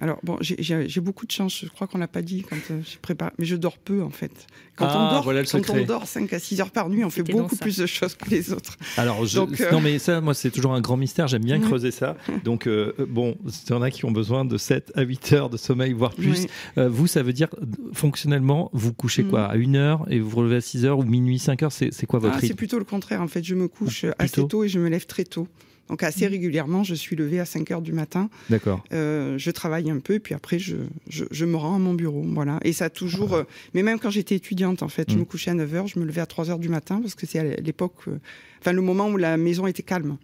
Alors 0.00 0.18
bon, 0.22 0.38
j'ai 0.40 1.00
beaucoup 1.00 1.26
de 1.26 1.30
chance. 1.30 1.60
Je 1.62 1.68
crois 1.68 1.86
qu'on 1.86 1.98
l'a 1.98 2.08
pas 2.08 2.22
dit 2.22 2.42
quand 2.48 2.56
euh, 2.70 2.80
je 2.90 2.96
prépare, 2.98 3.32
mais 3.38 3.44
je 3.44 3.54
dors 3.54 3.76
peu 3.76 4.02
en 4.02 4.10
fait. 4.10 4.46
Quand 4.76 4.86
on 4.86 4.88
ah, 4.88 5.22
dort, 5.22 5.32
quand 5.52 5.70
on 5.70 5.84
dort 5.84 6.06
5 6.06 6.32
à 6.32 6.38
6 6.38 6.60
heures 6.62 6.70
par 6.70 6.88
nuit, 6.88 7.04
on 7.04 7.10
fait 7.10 7.22
beaucoup 7.22 7.56
plus 7.56 7.76
de 7.76 7.86
choses 7.86 8.14
que 8.14 8.30
les 8.30 8.52
autres. 8.52 8.76
Alors 8.96 9.26
je, 9.26 9.38
euh, 9.38 9.72
non 9.72 9.80
mais 9.80 9.98
ça, 9.98 10.22
moi 10.22 10.32
c'est 10.32 10.50
toujours 10.50 10.72
un 10.72 10.80
grand 10.80 10.96
mystère. 10.96 11.28
J'aime 11.28 11.44
bien 11.44 11.60
creuser 11.60 11.90
ça. 11.90 12.16
Donc 12.44 12.66
euh, 12.66 12.94
bon, 13.08 13.36
il 13.44 13.70
y 13.70 13.72
en 13.74 13.82
a 13.82 13.90
qui 13.90 14.06
ont 14.06 14.10
besoin 14.10 14.46
de 14.46 14.56
7 14.56 14.92
à 14.94 15.02
8 15.02 15.32
heures 15.34 15.50
de 15.50 15.58
sommeil, 15.58 15.92
voire 15.92 16.14
plus. 16.14 16.46
vous, 16.76 17.06
ça 17.06 17.22
veut 17.22 17.34
dire 17.34 17.48
fonctionnellement, 17.92 18.70
vous 18.72 18.94
couchez 18.94 19.24
quoi 19.24 19.48
mm. 19.48 19.50
à 19.50 19.54
1 19.54 19.74
heure 19.74 20.06
et 20.08 20.18
vous 20.18 20.30
vous 20.30 20.38
relevez 20.38 20.56
à 20.56 20.60
6 20.62 20.86
heures 20.86 20.98
ou 20.98 21.04
minuit 21.04 21.38
5 21.38 21.62
heures. 21.62 21.72
C'est 21.72 22.06
quoi 22.06 22.20
votre 22.20 22.36
ah, 22.36 22.40
C'est 22.40 22.54
plutôt 22.54 22.78
le 22.78 22.84
contraire 22.84 23.20
en 23.20 23.28
fait. 23.28 23.44
Je 23.44 23.54
me 23.54 23.68
couche 23.68 24.06
assez 24.18 24.46
tôt 24.46 24.64
et 24.64 24.68
je 24.68 24.78
me 24.78 24.88
lève 24.88 25.04
très 25.04 25.24
tôt. 25.24 25.46
Donc 25.88 26.02
assez 26.02 26.26
régulièrement, 26.26 26.82
je 26.82 26.94
suis 26.94 27.14
levée 27.14 27.40
à 27.40 27.44
5 27.44 27.70
heures 27.70 27.82
du 27.82 27.92
matin. 27.92 28.30
D'accord. 28.48 28.82
Euh, 28.92 29.36
je 29.36 29.50
travaille 29.50 29.90
un 29.90 29.98
peu, 29.98 30.18
puis 30.18 30.34
après, 30.34 30.58
je, 30.58 30.76
je, 31.08 31.44
me 31.44 31.56
rends 31.56 31.76
à 31.76 31.78
mon 31.78 31.94
bureau. 31.94 32.24
Voilà. 32.26 32.58
Et 32.62 32.72
ça 32.72 32.86
a 32.86 32.90
toujours... 32.90 33.34
Euh, 33.34 33.44
mais 33.74 33.82
même 33.82 33.98
quand 33.98 34.10
j'étais 34.10 34.34
étudiante, 34.34 34.82
en 34.82 34.88
fait, 34.88 35.10
je 35.10 35.16
mm. 35.16 35.20
me 35.20 35.24
couchais 35.24 35.50
à 35.50 35.54
9 35.54 35.74
heures, 35.74 35.86
je 35.86 35.98
me 35.98 36.04
levais 36.04 36.22
à 36.22 36.26
3 36.26 36.50
heures 36.50 36.58
du 36.58 36.68
matin, 36.70 37.00
parce 37.00 37.14
que 37.14 37.26
c'est 37.26 37.38
à 37.38 37.44
l'époque... 37.60 37.94
Euh, 38.08 38.18
enfin, 38.60 38.72
le 38.72 38.80
moment 38.80 39.08
où 39.08 39.16
la 39.16 39.36
maison 39.36 39.66
était 39.66 39.82
calme. 39.82 40.16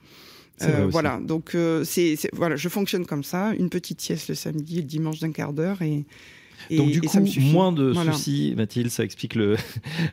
voilà, 0.88 1.20
donc 1.22 1.56
c'est 1.84 2.16
voilà, 2.32 2.56
je 2.56 2.68
fonctionne 2.68 3.06
comme 3.06 3.24
ça, 3.24 3.52
une 3.58 3.70
petite 3.70 4.00
sieste 4.00 4.28
le 4.28 4.34
samedi 4.34 4.78
et 4.78 4.82
le 4.82 4.86
dimanche 4.86 5.18
d'un 5.18 5.32
quart 5.32 5.54
d'heure 5.54 5.80
et, 5.80 6.04
donc 6.70 6.90
du 6.90 7.00
coup, 7.00 7.18
moins 7.40 7.72
de 7.72 7.92
soucis, 7.92 8.54
Mathilde, 8.56 8.90
ça 8.90 9.04
explique 9.04 9.34
le, 9.34 9.56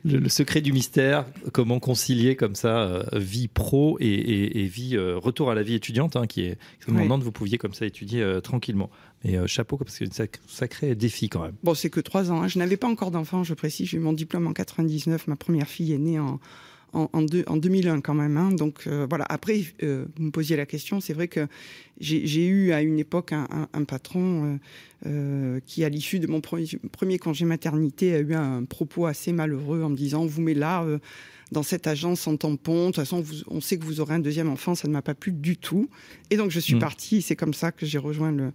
le, 0.06 0.30
secret 0.30 0.62
du 0.62 0.74
mystère, 0.74 1.26
comment 1.54 1.80
concilier 1.80 2.36
comme 2.36 2.56
ça 2.56 2.78
euh, 2.80 3.04
vie 3.14 3.48
pro 3.48 3.98
et, 4.00 4.66
vie 4.68 4.96
euh, 4.96 5.18
retour 5.18 5.52
à 5.52 5.56
la 5.56 5.64
vie 5.64 5.76
étudiante, 5.76 6.16
hein, 6.16 6.28
qui 6.28 6.42
est 6.42 6.58
extrêmement 6.78 7.18
vous 7.18 7.32
pouviez 7.32 7.58
comme 7.58 7.74
ça 7.74 7.86
étudier 7.86 8.22
euh, 8.22 8.42
tranquillement. 8.42 8.90
Mais 9.24 9.36
chapeau, 9.48 9.78
parce 9.78 9.98
que 9.98 10.06
c'est 10.12 10.24
un 10.24 10.28
sacré 10.48 10.94
défi 10.94 11.28
quand 11.28 11.42
même. 11.42 11.56
Bon, 11.64 11.74
c'est 11.74 11.90
que 11.90 12.00
trois 12.00 12.32
ans. 12.32 12.44
Hein. 12.44 12.48
Je 12.48 12.60
n'avais 12.60 12.78
pas 12.78 12.88
encore 12.88 13.10
d'enfant, 13.10 13.44
je 13.44 13.56
précise. 13.56 13.90
J'ai 13.90 13.98
eu 13.98 14.00
mon 14.00 14.14
diplôme 14.14 14.46
en 14.46 14.54
99. 14.54 15.28
Ma 15.28 15.36
première 15.36 15.68
fille 15.68 15.92
est 15.92 15.98
née 15.98 16.20
en, 16.20 16.40
en, 16.94 17.10
en, 17.14 17.22
2001 17.58 18.02
quand 18.02 18.14
même. 18.14 18.38
Hein. 18.38 18.52
Donc 18.52 18.84
euh, 18.88 19.06
voilà. 19.10 19.26
Après, 19.30 19.62
euh, 19.84 20.06
vous 20.18 20.26
me 20.26 20.32
posiez 20.32 20.56
la 20.56 20.66
question. 20.66 21.00
C'est 21.00 21.14
vrai 21.14 21.28
que 21.28 21.48
j'ai 22.00 22.46
eu 22.46 22.72
à 22.72 22.82
une 22.82 23.00
époque 23.00 23.32
un, 23.34 23.84
patron 23.86 24.60
euh, 25.06 25.60
qui, 25.66 25.84
à 25.84 25.90
l'issue 25.90 26.20
de 26.20 26.28
mon 26.28 26.42
premier, 26.42 27.18
congé 27.20 27.46
maternité, 27.46 28.14
a 28.14 28.20
eu 28.20 28.34
un 28.34 28.64
propos 28.66 29.06
assez 29.06 29.34
malheureux 29.34 29.84
en 29.84 29.90
me 29.90 29.96
disant 29.96 30.26
"Vous 30.26 30.42
mettez 30.42 30.60
là." 30.60 30.86
dans 31.54 31.64
cette 31.64 31.88
agence 31.88 32.28
en 32.28 32.36
tampon. 32.36 32.82
De 32.82 32.86
toute 32.88 32.96
façon, 32.98 33.24
on 33.48 33.62
sait 33.62 33.78
que 33.78 33.86
vous 33.86 34.02
aurez 34.02 34.16
un 34.16 34.20
deuxième 34.20 34.50
enfant, 34.50 34.76
ça 34.76 34.90
ne 34.90 34.92
m'a 34.92 35.02
pas 35.02 35.16
plu 35.16 35.32
du 35.32 35.56
tout. 35.56 35.90
Et 36.30 36.36
donc, 36.36 36.52
je 36.52 36.60
suis 36.60 36.76
mmh. 36.76 36.80
partie. 36.80 37.22
C'est 37.22 37.38
comme 37.38 37.54
ça 37.54 37.72
que 37.72 37.86
j'ai 37.86 37.98
rejoint 37.98 38.34
le, 38.34 38.52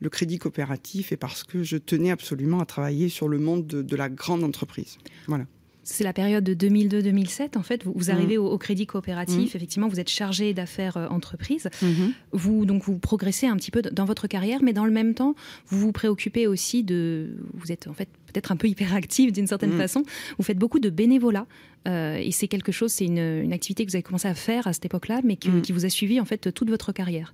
le 0.00 0.10
crédit 0.10 0.38
coopératif 0.38 1.12
et 1.12 1.16
parce 1.16 1.44
que 1.44 1.62
je 1.62 1.76
tenais 1.76 2.10
absolument 2.10 2.60
à 2.60 2.66
travailler 2.66 3.08
sur 3.08 3.28
le 3.28 3.38
monde 3.38 3.66
de, 3.66 3.96
la 3.96 4.08
grande 4.08 4.44
entreprise. 4.44 4.98
Voilà. 5.26 5.46
C'est 5.88 6.02
la 6.02 6.12
période 6.12 6.42
de 6.42 6.52
2002-2007, 6.52 7.56
en 7.56 7.62
fait. 7.62 7.84
Vous, 7.84 8.06
mmh. 8.06 8.10
arrivez 8.10 8.38
au, 8.38 8.58
crédit 8.58 8.86
coopératif. 8.86 9.54
Mmh. 9.54 9.56
Effectivement, 9.56 9.88
vous 9.88 10.00
êtes 10.00 10.10
chargé 10.10 10.52
d'affaires 10.52 10.96
euh, 10.96 11.06
entreprises. 11.08 11.68
Mmh. 11.80 11.86
Vous, 12.32 12.66
donc, 12.66 12.82
vous 12.82 12.98
progressez 12.98 13.46
un 13.46 13.54
petit 13.54 13.70
peu 13.70 13.82
dans 13.82 14.04
votre 14.04 14.26
carrière, 14.26 14.64
mais 14.64 14.72
dans 14.72 14.84
le 14.84 14.90
même 14.90 15.14
temps, 15.14 15.36
vous 15.68 15.78
vous 15.78 15.92
préoccupez 15.92 16.48
aussi 16.48 16.82
de. 16.82 17.36
Vous 17.54 17.70
êtes 17.70 17.86
en 17.86 17.94
fait 17.94 18.08
peut-être 18.32 18.50
un 18.50 18.56
peu 18.56 18.66
hyperactif 18.66 19.32
d'une 19.32 19.46
certaine 19.46 19.78
façon. 19.78 20.02
Vous 20.38 20.44
faites 20.44 20.58
beaucoup 20.58 20.80
de 20.80 20.90
bénévolat. 20.90 21.46
Euh, 21.86 22.16
et 22.16 22.32
c'est 22.32 22.48
quelque 22.48 22.72
chose, 22.72 22.90
c'est 22.90 23.04
une, 23.04 23.52
activité 23.52 23.86
que 23.86 23.90
vous 23.92 23.96
avez 23.96 24.02
commencé 24.02 24.26
à 24.26 24.34
faire 24.34 24.66
à 24.66 24.72
cette 24.72 24.86
époque-là, 24.86 25.20
mais 25.22 25.36
qui 25.36 25.70
vous 25.70 25.86
a 25.86 25.88
suivi 25.88 26.18
en 26.20 26.24
fait 26.24 26.52
toute 26.52 26.68
votre 26.68 26.90
carrière. 26.90 27.32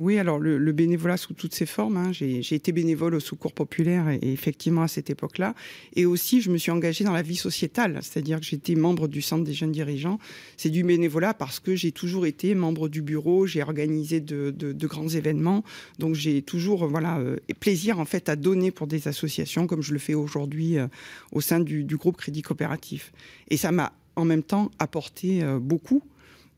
Oui, 0.00 0.18
alors 0.18 0.40
le, 0.40 0.72
bénévolat 0.72 1.16
sous 1.16 1.34
toutes 1.34 1.54
ses 1.54 1.66
formes. 1.66 1.96
Hein. 1.96 2.10
J'ai 2.10 2.54
été 2.54 2.72
bénévole 2.72 3.14
au 3.14 3.20
Secours 3.20 3.52
populaire 3.52 4.08
et, 4.08 4.32
effectivement 4.32 4.82
à 4.82 4.88
cette 4.88 5.08
époque-là. 5.08 5.54
Et 5.94 6.04
aussi, 6.04 6.40
je 6.40 6.50
me 6.50 6.58
suis 6.58 6.72
engagée 6.72 7.04
dans 7.04 7.12
la 7.12 7.22
vie 7.22 7.36
sociétale, 7.36 8.00
c'est-à-dire 8.02 8.40
que 8.40 8.46
j'étais 8.46 8.74
membre 8.74 9.06
du 9.06 9.22
Centre 9.22 9.44
des 9.44 9.52
jeunes 9.52 9.70
dirigeants. 9.70 10.18
C'est 10.56 10.70
du 10.70 10.82
bénévolat 10.82 11.32
parce 11.32 11.60
que 11.60 11.76
j'ai 11.76 11.92
toujours 11.92 12.26
été 12.26 12.56
membre 12.56 12.88
du 12.88 13.02
bureau, 13.02 13.46
j'ai 13.46 13.62
organisé 13.62 14.20
de, 14.20 14.86
grands 14.86 15.08
événements. 15.08 15.62
Donc 16.00 16.16
j'ai 16.16 16.42
toujours 16.42 16.88
voilà 16.88 17.18
euh, 17.18 17.36
plaisir 17.60 18.00
en 18.00 18.04
fait 18.04 18.28
à 18.28 18.34
donner 18.34 18.72
pour 18.72 18.88
des 18.88 19.06
associations 19.06 19.66
comme 19.66 19.80
je 19.80 19.92
le 19.92 20.00
fais 20.00 20.14
aujourd'hui 20.14 20.76
euh, 20.76 20.88
au 21.30 21.40
sein 21.40 21.60
du, 21.60 21.84
groupe 21.96 22.16
Crédit 22.16 22.42
Coopératif. 22.42 23.12
Et 23.48 23.56
ça 23.56 23.70
m'a 23.70 23.92
en 24.16 24.24
même 24.24 24.42
temps 24.42 24.72
apporté 24.80 25.42
euh, 25.42 25.60
beaucoup 25.60 26.02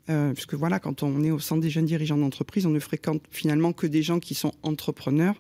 euh, 0.08 0.32
puisque 0.32 0.54
voilà, 0.54 0.78
quand 0.78 1.02
on 1.02 1.25
est 1.25 1.30
au 1.30 1.38
centre 1.38 1.60
des 1.60 1.70
jeunes 1.70 1.86
dirigeants 1.86 2.16
d'entreprise, 2.16 2.66
on 2.66 2.70
ne 2.70 2.78
fréquente 2.78 3.22
finalement 3.30 3.72
que 3.72 3.86
des 3.86 4.02
gens 4.02 4.20
qui 4.20 4.34
sont 4.34 4.52
entrepreneurs. 4.62 5.34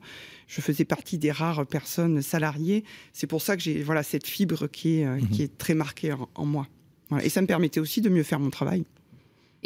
Je 0.48 0.60
faisais 0.60 0.84
partie 0.84 1.18
des 1.18 1.30
rares 1.30 1.66
personnes 1.66 2.22
salariées. 2.22 2.84
C'est 3.12 3.26
pour 3.26 3.42
ça 3.42 3.56
que 3.56 3.62
j'ai 3.62 3.82
voilà 3.82 4.02
cette 4.02 4.26
fibre 4.26 4.66
qui 4.66 5.00
est, 5.00 5.06
euh, 5.06 5.18
qui 5.30 5.40
mhm. 5.40 5.44
est 5.44 5.58
très 5.58 5.74
marquée 5.74 6.14
en, 6.34 6.44
moi. 6.44 6.66
Et 7.22 7.28
ça 7.28 7.40
me 7.40 7.46
permettait 7.46 7.80
aussi 7.80 8.00
de 8.00 8.08
mieux 8.08 8.24
faire 8.24 8.40
mon 8.40 8.50
travail. 8.50 8.84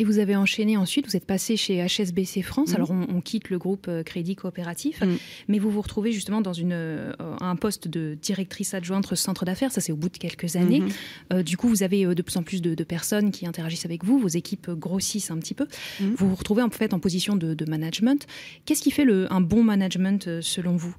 Et 0.01 0.05
vous 0.05 0.19
avez 0.19 0.35
enchaîné 0.35 0.79
ensuite, 0.79 1.07
vous 1.07 1.15
êtes 1.15 1.27
passé 1.27 1.59
chez 1.59 1.87
HSBC 1.87 2.41
France. 2.41 2.71
Mhm. 2.71 2.75
Alors 2.75 2.91
on, 2.91 3.21
quitte 3.21 3.51
le 3.51 3.59
groupe 3.59 3.85
euh, 3.87 4.03
Crédit 4.03 4.35
Coopératif, 4.35 5.03
mhm. 5.03 5.19
mais 5.49 5.59
vous 5.59 5.71
vous 5.71 5.83
retrouvez 5.83 6.11
justement 6.11 6.41
dans 6.41 6.55
une, 6.55 6.73
euh, 6.73 7.13
un 7.19 7.55
poste 7.55 7.87
de 7.87 8.17
directrice 8.23 8.73
adjointe 8.73 9.15
centre 9.15 9.45
d'affaires. 9.45 9.71
Ça 9.71 9.83
c'est 9.83 9.93
au 9.93 9.97
bout 9.97 10.09
de 10.09 10.17
quelques 10.17 10.57
années. 10.57 10.81
Mhm. 10.81 10.89
Euh, 11.35 11.43
du 11.43 11.59
coup, 11.59 11.69
vous 11.69 11.83
avez 11.83 12.07
de 12.15 12.23
plus 12.23 12.39
en 12.39 12.43
plus 12.43 12.63
de, 12.63 12.83
personnes 12.83 13.31
qui 13.31 13.47
interagissent 13.47 13.85
avec 13.85 14.03
vous. 14.03 14.19
Vos 14.19 14.29
équipes 14.29 14.71
grossissent 14.71 15.31
un 15.31 15.37
petit 15.37 15.53
peu. 15.53 15.67
Vous 16.01 16.31
vous 16.31 16.35
retrouvez 16.35 16.63
en 16.63 16.71
fait 16.71 16.95
en 16.95 16.99
position 16.99 17.37
de, 17.37 17.53
de 17.53 17.65
management. 17.67 18.27
Qu'est-ce 18.65 18.81
qui 18.81 18.91
fait 18.91 19.05
le, 19.05 19.31
un 19.31 19.43
bon 19.43 19.63
management 19.63 20.41
selon 20.41 20.77
vous? 20.77 20.97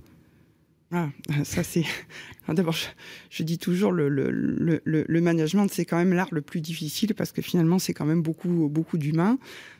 Ah, 0.91 1.09
ça 1.45 1.63
c'est. 1.63 1.85
D'abord, 2.49 2.75
je, 3.29 3.43
dis 3.43 3.57
toujours 3.57 3.93
le, 3.93 4.09
le, 4.09 4.29
le, 4.29 4.81
le 4.83 5.21
management, 5.21 5.69
c'est 5.71 5.85
quand 5.85 5.97
même 5.97 6.13
l'art 6.13 6.27
le 6.31 6.41
plus 6.41 6.59
difficile 6.59 7.13
parce 7.15 7.31
que 7.31 7.41
finalement, 7.41 7.79
c'est 7.79 7.93
quand 7.93 8.05
même 8.05 8.21
beaucoup, 8.21 8.67
beaucoup 8.69 8.97
d'humains. 8.97 9.37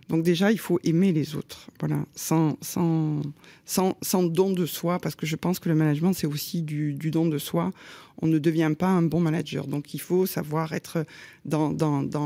Donc 0.07 0.23
déjà, 0.23 0.51
il 0.51 0.59
faut 0.59 0.79
aimer 0.83 1.11
les 1.11 1.35
autres, 1.35 1.69
voilà, 1.79 2.05
sans, 2.15 2.57
sans, 2.61 3.21
sans, 3.65 3.97
sans 4.01 4.23
don 4.23 4.51
de 4.51 4.65
soi, 4.65 4.99
parce 4.99 5.15
que 5.15 5.25
je 5.25 5.35
pense 5.35 5.59
que 5.59 5.69
le 5.69 5.75
management, 5.75 6.13
c'est 6.13 6.27
aussi 6.27 6.61
du, 6.61 6.93
du, 6.93 7.11
don 7.11 7.27
de 7.27 7.37
soi. 7.37 7.71
On 8.21 8.27
ne 8.27 8.39
devient 8.39 8.73
pas 8.77 8.87
un 8.87 9.01
bon 9.01 9.19
manager. 9.19 9.67
Donc 9.67 9.93
il 9.93 10.01
faut 10.01 10.25
savoir 10.25 10.73
être 10.73 11.05
dans, 11.45 11.71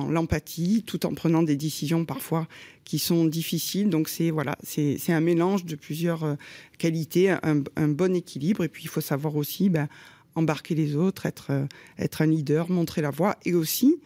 l'empathie, 0.09 0.83
tout 0.85 1.05
en 1.05 1.13
prenant 1.13 1.43
des 1.43 1.55
décisions 1.55 2.05
parfois 2.05 2.47
qui 2.83 2.99
sont 2.99 3.25
difficiles. 3.25 3.89
Donc 3.89 4.09
c'est 4.09 4.29
voilà, 4.29 4.57
c'est 4.63 5.13
un 5.13 5.21
mélange 5.21 5.65
de 5.65 5.75
plusieurs 5.75 6.23
euh, 6.23 6.35
qualités, 6.77 7.29
un, 7.29 7.87
bon 7.87 8.15
équilibre. 8.15 8.63
Et 8.63 8.69
puis 8.69 8.83
il 8.83 8.89
faut 8.89 9.01
savoir 9.01 9.35
aussi 9.35 9.69
ben, 9.69 9.87
embarquer 10.35 10.75
les 10.75 10.95
autres, 10.95 11.25
être, 11.25 11.47
euh, 11.51 11.65
être 11.97 12.21
un 12.21 12.27
leader, 12.27 12.69
montrer 12.69 13.01
la 13.01 13.11
voie, 13.11 13.37
et 13.45 13.53
aussi 13.53 13.99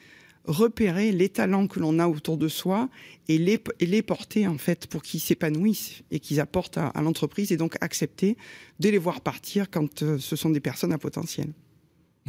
repérer 0.46 1.12
les 1.12 1.30
talents 1.30 1.68
que 1.68 1.80
l'on 1.80 2.00
a 2.00 2.08
autour 2.08 2.38
de 2.38 2.48
soi 2.48 2.90
et 3.28 3.38
les, 3.38 4.02
porter 4.02 4.48
en 4.48 4.58
fait 4.58 4.88
pour 4.88 5.04
qu'ils 5.04 5.20
s'épanouissent 5.20 6.02
et 6.12 6.20
qu'ils 6.20 6.40
apportent 6.40 6.78
à, 6.78 6.92
l'entreprise 7.02 7.52
et 7.52 7.58
donc 7.58 7.76
accepter 7.82 8.36
de 8.80 8.90
les 8.90 8.98
voir 8.98 9.22
partir 9.22 9.70
quand 9.70 10.02
euh, 10.02 10.18
ce 10.18 10.36
sont 10.36 10.50
des 10.50 10.60
personnes 10.60 10.94
à 10.94 10.98
potentiel. 10.98 11.54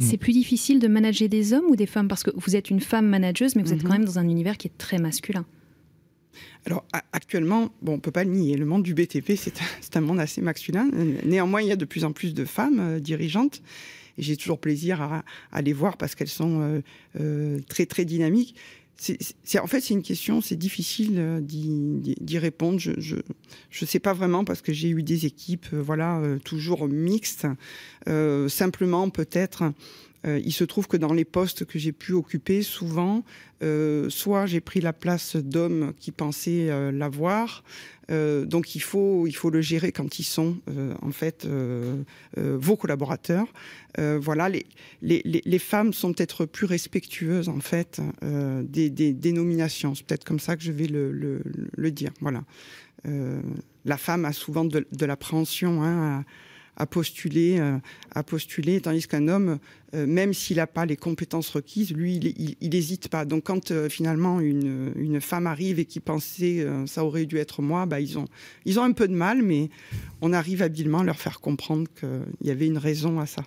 C'est 0.01 0.17
plus 0.17 0.33
difficile 0.33 0.79
de 0.79 0.87
manager 0.87 1.29
des 1.29 1.53
hommes 1.53 1.65
ou 1.69 1.75
des 1.75 1.85
femmes 1.85 2.07
parce 2.07 2.23
que 2.23 2.31
vous 2.35 2.55
êtes 2.55 2.69
une 2.69 2.79
femme 2.79 3.07
manageuse 3.07 3.55
mais 3.55 3.63
vous 3.63 3.73
êtes 3.73 3.81
quand 3.81 3.89
mhm. 3.89 3.99
même 3.99 4.05
dans 4.05 4.19
un 4.19 4.27
univers 4.27 4.57
qui 4.57 4.67
est 4.67 4.77
très 4.77 4.97
masculin. 4.97 5.45
Alors 6.65 6.85
actuellement, 7.11 7.69
bon, 7.81 7.93
on 7.93 7.99
peut 7.99 8.11
pas 8.11 8.23
le 8.23 8.29
nier, 8.31 8.55
le 8.55 8.65
monde 8.65 8.83
du 8.83 8.93
BTP, 8.93 9.33
c'est 9.35 9.97
un, 9.97 10.01
monde 10.01 10.19
assez 10.19 10.41
masculin. 10.41 10.89
Néanmoins, 11.25 11.61
il 11.61 11.67
y 11.67 11.71
a 11.71 11.75
de 11.75 11.85
plus 11.85 12.05
en 12.05 12.11
plus 12.11 12.33
de 12.33 12.45
femmes 12.45 12.79
euh, 12.79 12.99
dirigeantes 12.99 13.61
et 14.17 14.23
j'ai 14.23 14.37
toujours 14.37 14.59
plaisir 14.59 15.01
à, 15.51 15.61
les 15.61 15.73
voir 15.73 15.97
parce 15.97 16.15
qu'elles 16.15 16.27
sont 16.27 16.61
euh, 16.61 16.81
euh, 17.19 17.59
très 17.67 17.85
très 17.85 18.05
dynamiques. 18.05 18.55
En 19.59 19.67
fait, 19.67 19.81
c'est 19.81 19.93
une 19.93 20.03
question, 20.03 20.41
c'est 20.41 20.55
difficile 20.55 21.15
euh, 21.17 21.41
d'y, 21.41 22.37
répondre. 22.37 22.79
Je, 22.79 22.91
je, 22.99 23.85
sais 23.85 23.99
pas 23.99 24.13
vraiment 24.13 24.43
parce 24.45 24.61
que 24.61 24.73
j'ai 24.73 24.89
eu 24.89 25.01
des 25.03 25.25
équipes, 25.25 25.67
voilà, 25.73 26.21
toujours 26.43 26.87
mixtes. 26.87 27.47
simplement, 28.47 29.09
peut-être, 29.09 29.73
il 30.25 30.53
se 30.53 30.63
trouve 30.63 30.87
que 30.87 30.97
dans 30.97 31.13
les 31.13 31.25
postes 31.25 31.65
que 31.65 31.79
j'ai 31.79 31.91
pu 31.91 32.13
occuper, 32.13 32.61
souvent, 32.61 33.23
soit 34.09 34.45
j'ai 34.45 34.61
pris 34.61 34.81
la 34.81 34.93
place 34.93 35.35
d'hommes 35.35 35.93
qui 35.99 36.11
pensaient 36.11 36.91
l'avoir, 36.91 37.63
euh, 38.11 38.45
donc 38.45 38.75
il 38.75 38.81
faut, 38.81 39.25
il 39.27 39.33
faut 39.33 39.49
le 39.49 39.61
gérer 39.61 39.91
quand 39.91 40.19
ils 40.19 40.23
sont 40.23 40.57
euh, 40.69 40.93
en 41.01 41.11
fait 41.11 41.45
euh, 41.45 42.03
vos 42.35 42.75
collaborateurs. 42.75 43.47
voilà, 43.97 44.49
les, 44.49 44.65
les, 45.01 45.21
les, 45.23 45.59
femmes 45.59 45.93
sont 45.93 46.13
peut-être 46.13 46.45
plus 46.45 46.65
respectueuses 46.65 47.49
en 47.49 47.59
fait 47.59 48.01
des, 48.63 48.89
des, 48.89 49.13
des, 49.13 49.31
nominations. 49.31 49.95
C'est 49.95 50.05
peut-être 50.05 50.25
comme 50.25 50.39
ça 50.39 50.55
que 50.55 50.63
je 50.63 50.71
vais 50.71 50.87
le, 50.87 51.11
le, 51.11 51.41
le 51.75 51.91
dire. 51.91 52.11
Voilà. 52.21 52.43
la 53.85 53.97
femme 53.97 54.25
a 54.25 54.33
souvent 54.33 54.65
de, 54.65 54.87
de 54.91 55.05
l'appréhension 55.05 55.83
hein, 55.83 56.23
à 56.77 56.85
postuler, 56.85 57.59
euh, 57.59 57.77
à 58.13 58.23
postuler, 58.23 58.81
tandis 58.81 59.07
qu'un 59.07 59.27
homme, 59.27 59.59
euh, 59.93 60.05
même 60.07 60.33
s'il 60.33 60.57
n'a 60.57 60.67
pas 60.67 60.85
les 60.85 60.97
compétences 60.97 61.49
requises, 61.49 61.91
lui, 61.91 62.15
il 62.59 62.69
n'hésite 62.69 63.09
pas. 63.09 63.25
Donc 63.25 63.43
quand 63.45 63.71
euh, 63.71 63.89
finalement 63.89 64.39
une, 64.39 64.91
une, 64.95 65.21
femme 65.21 65.47
arrive 65.47 65.79
et 65.79 65.85
qui 65.85 65.99
pensait 65.99 66.65
ça 66.85 67.05
aurait 67.05 67.25
dû 67.25 67.37
être 67.37 67.61
moi, 67.61 67.85
bah, 67.85 67.99
ils, 67.99 68.17
ont, 68.17 68.25
ils 68.65 68.79
ont 68.79 68.83
un 68.83 68.93
peu 68.93 69.07
de 69.07 69.13
mal, 69.13 69.41
mais 69.41 69.69
on 70.21 70.33
arrive 70.33 70.61
habilement 70.61 70.99
à 70.99 71.03
leur 71.03 71.19
faire 71.19 71.39
comprendre 71.39 71.87
qu'il 71.99 72.47
y 72.47 72.51
avait 72.51 72.67
une 72.67 72.77
raison 72.77 73.19
à 73.19 73.25
ça. 73.25 73.43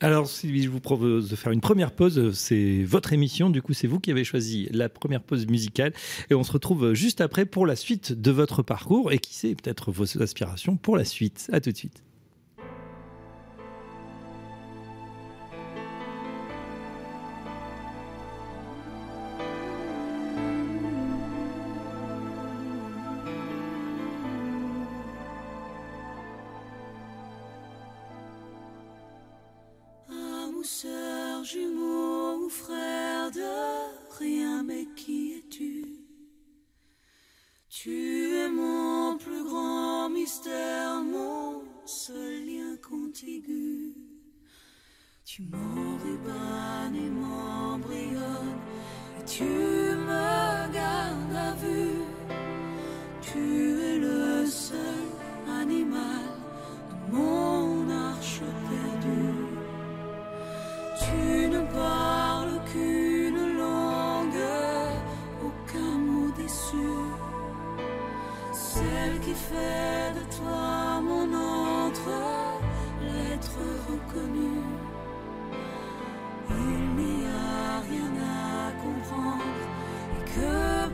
Alors, 0.00 0.28
Sylvie, 0.28 0.64
je 0.64 0.68
vous 0.68 0.80
propose 0.80 1.30
de 1.30 1.36
faire 1.36 1.52
une 1.52 1.60
première 1.60 1.92
pause. 1.92 2.32
C'est 2.34 2.82
votre 2.82 3.12
émission. 3.12 3.50
Du 3.50 3.62
coup, 3.62 3.72
c'est 3.72 3.86
vous 3.86 4.00
qui 4.00 4.10
avez 4.10 4.24
choisi 4.24 4.68
la 4.72 4.88
première 4.88 5.22
pause 5.22 5.46
musicale. 5.46 5.92
Et 6.30 6.34
on 6.34 6.42
se 6.42 6.52
retrouve 6.52 6.94
juste 6.94 7.20
après 7.20 7.46
pour 7.46 7.66
la 7.66 7.76
suite 7.76 8.12
de 8.12 8.30
votre 8.30 8.62
parcours 8.62 9.12
et 9.12 9.18
qui 9.18 9.34
sait, 9.34 9.54
peut-être 9.54 9.92
vos 9.92 10.22
aspirations 10.22 10.76
pour 10.76 10.96
la 10.96 11.04
suite. 11.04 11.48
À 11.52 11.60
tout 11.60 11.70
de 11.70 11.76
suite. 11.76 12.02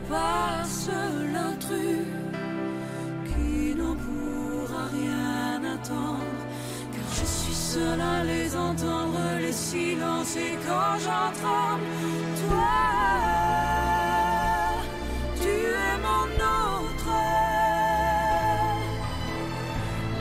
passe 0.09 0.89
l'intrus 1.33 2.07
qui 3.29 3.75
n'en 3.75 3.95
pourra 3.95 4.83
rien 4.99 5.61
attendre. 5.75 6.41
Car 6.93 7.07
je 7.19 7.25
suis 7.25 7.59
seul 7.73 7.99
à 7.99 8.23
les 8.23 8.55
entendre, 8.55 9.19
les 9.39 9.53
silences, 9.53 10.35
et 10.35 10.57
quand 10.67 10.95
j'entends 11.05 11.77
toi, 12.41 12.79
tu 15.41 15.55
es 15.85 15.95
mon 16.07 16.27
autre. 16.61 17.15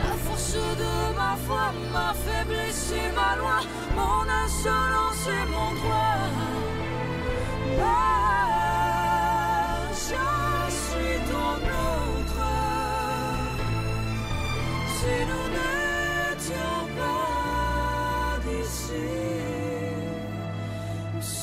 La 0.03 0.15
force 0.25 0.57
de 0.83 0.95
ma 1.19 1.33
foi, 1.47 1.65
ma 1.93 2.11
faiblesse 2.25 2.93
et 2.93 3.11
ma 3.21 3.31
loi, 3.41 3.59
mon 3.97 4.25
insolence 4.45 5.25
et 5.39 5.45
mon 5.55 5.60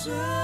c'est 0.08 0.37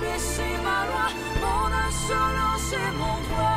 mes 0.00 0.06
péchés, 0.06 0.56
ma 0.64 0.86
loi, 0.86 1.08
mon 1.40 1.66
insolence 1.86 2.72
et 2.72 2.92
mon 2.96 3.34
droit. 3.34 3.55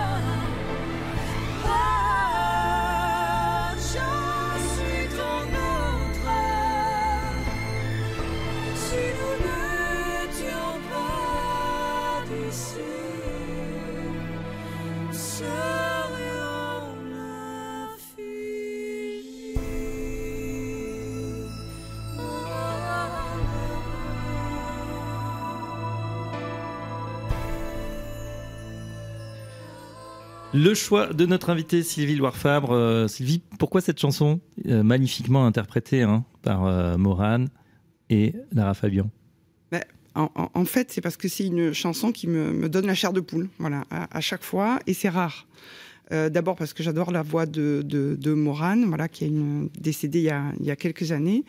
Le 30.61 30.73
choix 30.73 31.13
de 31.13 31.25
notre 31.25 31.51
invitée 31.51 31.83
Sylvie 31.83 32.17
Loire-Fabre. 32.17 32.71
Euh, 32.73 33.07
Sylvie, 33.07 33.41
pourquoi 33.59 33.79
cette 33.79 33.97
chanson 33.97 34.41
euh, 34.67 34.83
magnifiquement 34.83 35.45
interprétée 35.45 36.01
hein, 36.01 36.25
par 36.41 36.65
euh, 36.65 36.97
Morane 36.97 37.47
et 38.09 38.33
Lara 38.51 38.73
Fabian? 38.73 39.09
Ben, 39.71 39.81
en, 40.15 40.65
fait, 40.65 40.91
c'est 40.91 40.99
parce 40.99 41.15
que 41.15 41.29
c'est 41.29 41.45
une 41.45 41.71
chanson 41.71 42.11
qui 42.11 42.27
me, 42.27 42.67
donne 42.67 42.87
la 42.87 42.93
chair 42.93 43.13
de 43.13 43.21
poule, 43.21 43.47
voilà, 43.57 43.85
à 43.89 44.19
chaque 44.19 44.43
fois, 44.43 44.81
et 44.85 44.93
c'est 44.93 45.07
rare. 45.07 45.47
Euh, 46.11 46.29
d'abord 46.29 46.55
parce 46.55 46.73
que 46.73 46.81
j'adore 46.81 47.11
la 47.11 47.21
voix 47.21 47.45
de, 47.45 47.83
de, 47.85 48.33
Morane, 48.33 48.85
voilà, 48.85 49.07
qui 49.07 49.25
est 49.25 49.31
décédée 49.79 50.19
il 50.19 50.65
y, 50.65 50.71
a, 50.71 50.75
quelques 50.75 51.11
années. 51.11 51.45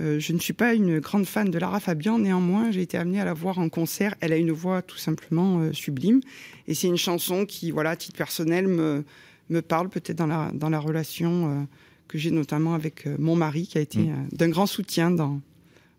Euh, 0.00 0.20
je 0.20 0.32
ne 0.32 0.38
suis 0.38 0.52
pas 0.52 0.74
une 0.74 0.98
grande 0.98 1.24
fan 1.24 1.50
de 1.50 1.58
Lara 1.58 1.80
Fabian, 1.80 2.18
néanmoins, 2.18 2.70
j'ai 2.70 2.82
été 2.82 2.98
amenée 2.98 3.20
à 3.20 3.24
la 3.24 3.32
voir 3.32 3.58
en 3.58 3.68
concert. 3.68 4.14
Elle 4.20 4.32
a 4.32 4.36
une 4.36 4.52
voix 4.52 4.82
tout 4.82 4.98
simplement 4.98 5.60
euh, 5.60 5.72
sublime. 5.72 6.20
Et 6.68 6.74
c'est 6.74 6.88
une 6.88 6.98
chanson 6.98 7.46
qui, 7.46 7.70
voilà, 7.70 7.90
à 7.90 7.96
titre 7.96 8.16
personnel, 8.16 8.68
me, 8.68 9.04
me 9.48 9.62
parle 9.62 9.88
peut-être 9.88 10.18
dans 10.18 10.26
la, 10.26 10.50
dans 10.52 10.68
la 10.68 10.78
relation 10.78 11.66
que 12.08 12.18
j'ai 12.18 12.30
notamment 12.30 12.74
avec 12.74 13.06
mon 13.18 13.34
mari, 13.36 13.66
qui 13.66 13.78
a 13.78 13.80
été 13.80 13.98
mm. 13.98 14.28
d'un 14.32 14.50
grand 14.50 14.66
soutien 14.66 15.10
dans 15.10 15.40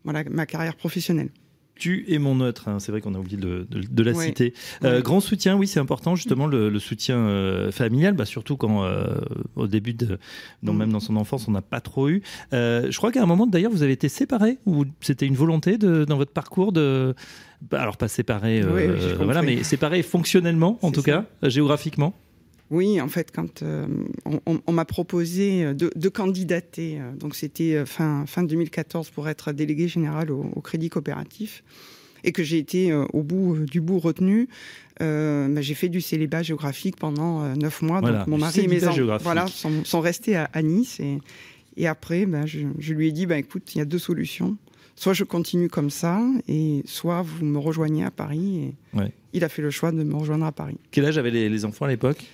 voilà, 0.04 0.24
ma 0.30 0.46
carrière 0.46 0.76
professionnelle. 0.76 1.30
Tu 1.76 2.06
es 2.08 2.20
mon 2.20 2.40
autre, 2.40 2.68
hein. 2.68 2.80
c'est 2.80 2.92
vrai 2.92 3.02
qu'on 3.02 3.16
a 3.16 3.18
oublié 3.18 3.38
de, 3.38 4.04
la 4.04 4.14
citer. 4.14 4.54
Euh, 4.84 5.02
grand 5.02 5.20
soutien, 5.20 5.56
oui, 5.56 5.68
c'est 5.68 5.80
important, 5.80 6.16
justement, 6.16 6.46
le, 6.46 6.80
soutien 6.80 7.18
euh, 7.18 7.72
familial, 7.72 8.14
bah, 8.14 8.26
surtout 8.26 8.58
quand, 8.58 8.84
euh, 8.84 9.08
au 9.56 9.68
début, 9.68 9.94
de, 9.94 10.20
mm. 10.62 10.72
même 10.72 10.92
dans 10.92 11.00
son 11.00 11.16
enfance, 11.16 11.48
on 11.48 11.52
n'a 11.52 11.62
pas 11.62 11.82
trop 11.82 12.10
eu. 12.10 12.22
je 12.52 12.96
crois 12.96 13.12
qu'à 13.12 13.24
un 13.24 13.26
moment, 13.26 13.48
d'ailleurs, 13.48 13.72
vous 13.72 13.84
avez 13.84 13.94
été 13.94 14.08
séparés, 14.08 14.60
ou 14.66 14.86
c'était 15.02 15.26
une 15.26 15.36
volonté 15.36 15.78
de, 15.78 16.06
dans 16.06 16.18
votre 16.18 16.32
parcours 16.32 16.72
de. 16.72 17.16
Bah, 17.72 17.82
alors, 17.82 17.98
pas 17.98 18.08
séparés, 18.08 18.62
voilà, 19.18 19.42
mais 19.42 19.64
séparés 19.64 20.04
fonctionnellement, 20.04 20.78
en 20.84 20.92
tout 20.92 21.02
cas, 21.02 21.26
géographiquement? 21.42 22.14
Oui, 22.74 23.00
en 23.00 23.08
fait, 23.08 23.32
quand 23.32 23.62
euh, 23.62 23.86
on, 24.46 24.72
m'a 24.72 24.84
proposé 24.84 25.76
de, 25.76 26.10
candidater, 26.10 27.00
euh, 27.00 27.12
donc 27.16 27.36
c'était 27.36 27.76
euh, 27.76 27.86
fin, 27.86 28.26
fin 28.26 28.42
2014 28.42 29.12
pour 29.12 29.30
être 29.30 29.52
délégué 29.52 29.88
général 29.88 30.32
au, 30.32 30.44
Crédit 30.62 30.90
Coopératif, 30.90 31.64
et 32.24 32.32
que 32.32 32.42
j'ai 32.42 32.58
été 32.58 32.94
au 32.94 33.22
bout 33.22 33.66
du 33.66 33.82
bout 33.82 34.00
retenu, 34.00 34.48
bah, 35.00 35.62
j'ai 35.62 35.74
fait 35.74 35.90
du 35.90 36.00
célibat 36.00 36.42
géographique 36.42 36.96
pendant 36.96 37.54
neuf 37.56 37.82
mois. 37.82 38.00
donc 38.00 38.28
mon 38.28 38.38
mari 38.38 38.62
et 38.62 38.68
mes 38.68 38.88
enfants 38.88 39.18
voilà, 39.22 39.46
sont, 39.48 40.00
restés 40.00 40.38
à, 40.38 40.62
Nice. 40.62 41.02
Et, 41.76 41.86
après, 41.86 42.26
bah, 42.26 42.46
je, 42.46 42.94
lui 42.94 43.10
ai 43.10 43.12
dit, 43.12 43.26
bah, 43.26 43.38
écoute, 43.38 43.76
il 43.76 43.80
y 43.80 43.82
a 43.82 43.86
deux 43.86 44.00
solutions. 44.00 44.56
Soit 44.96 45.12
je 45.12 45.26
continue 45.26 45.68
comme 45.68 45.90
ça, 45.90 46.22
et 46.48 46.82
soit 46.86 47.24
vous 47.24 47.46
me 47.46 47.60
rejoignez 47.60 48.06
à 48.06 48.12
Paris. 48.12 48.74
Et 48.96 49.12
Il 49.34 49.44
a 49.44 49.50
fait 49.50 49.62
le 49.62 49.70
choix 49.70 49.92
de 49.92 50.02
me 50.02 50.16
rejoindre 50.16 50.46
à 50.46 50.54
Paris. 50.54 50.78
Quel 50.92 51.04
âge 51.04 51.18
avaient 51.18 51.32
les 51.32 51.66
enfants 51.66 51.86
à 51.86 51.90
l'époque? 51.90 52.26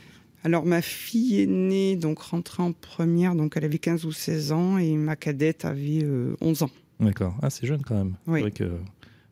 Alors 0.43 0.65
ma 0.65 0.81
fille 0.81 1.41
est 1.41 1.47
née, 1.47 1.95
donc 1.95 2.19
rentrée 2.19 2.63
en 2.63 2.71
première, 2.71 3.35
donc 3.35 3.53
elle 3.57 3.65
avait 3.65 3.79
15 3.79 4.05
ou 4.05 4.11
16 4.11 4.51
ans, 4.51 4.77
et 4.77 4.95
ma 4.95 5.15
cadette 5.15 5.65
avait 5.65 6.05
11 6.41 6.61
euh, 6.61 6.65
ans. 6.65 6.69
D'accord. 6.99 7.35
Ah, 7.41 7.49
c'est 7.49 7.67
jeune 7.67 7.81
quand 7.81 7.95
même. 7.95 8.15
Oui, 8.27 8.51
que, 8.51 8.71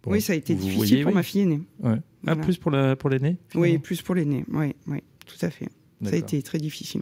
oui 0.06 0.22
ça 0.22 0.34
a 0.34 0.36
été 0.36 0.56
difficile 0.56 1.04
pour 1.04 1.14
ma 1.14 1.24
fille 1.24 1.42
aînée. 1.42 1.62
Ouais. 1.82 1.98
Ah, 2.26 2.36
plus 2.36 2.58
pour 2.58 2.72
l'aînée 2.72 2.96
pour 2.96 3.62
Oui, 3.62 3.78
plus 3.78 4.02
pour 4.02 4.16
l'aînée, 4.16 4.46
oui, 4.52 4.76
oui, 4.88 5.00
tout 5.26 5.46
à 5.46 5.50
fait. 5.50 5.70
Ça 6.04 6.14
a 6.14 6.16
été 6.16 6.42
très 6.42 6.58
difficile. 6.58 7.02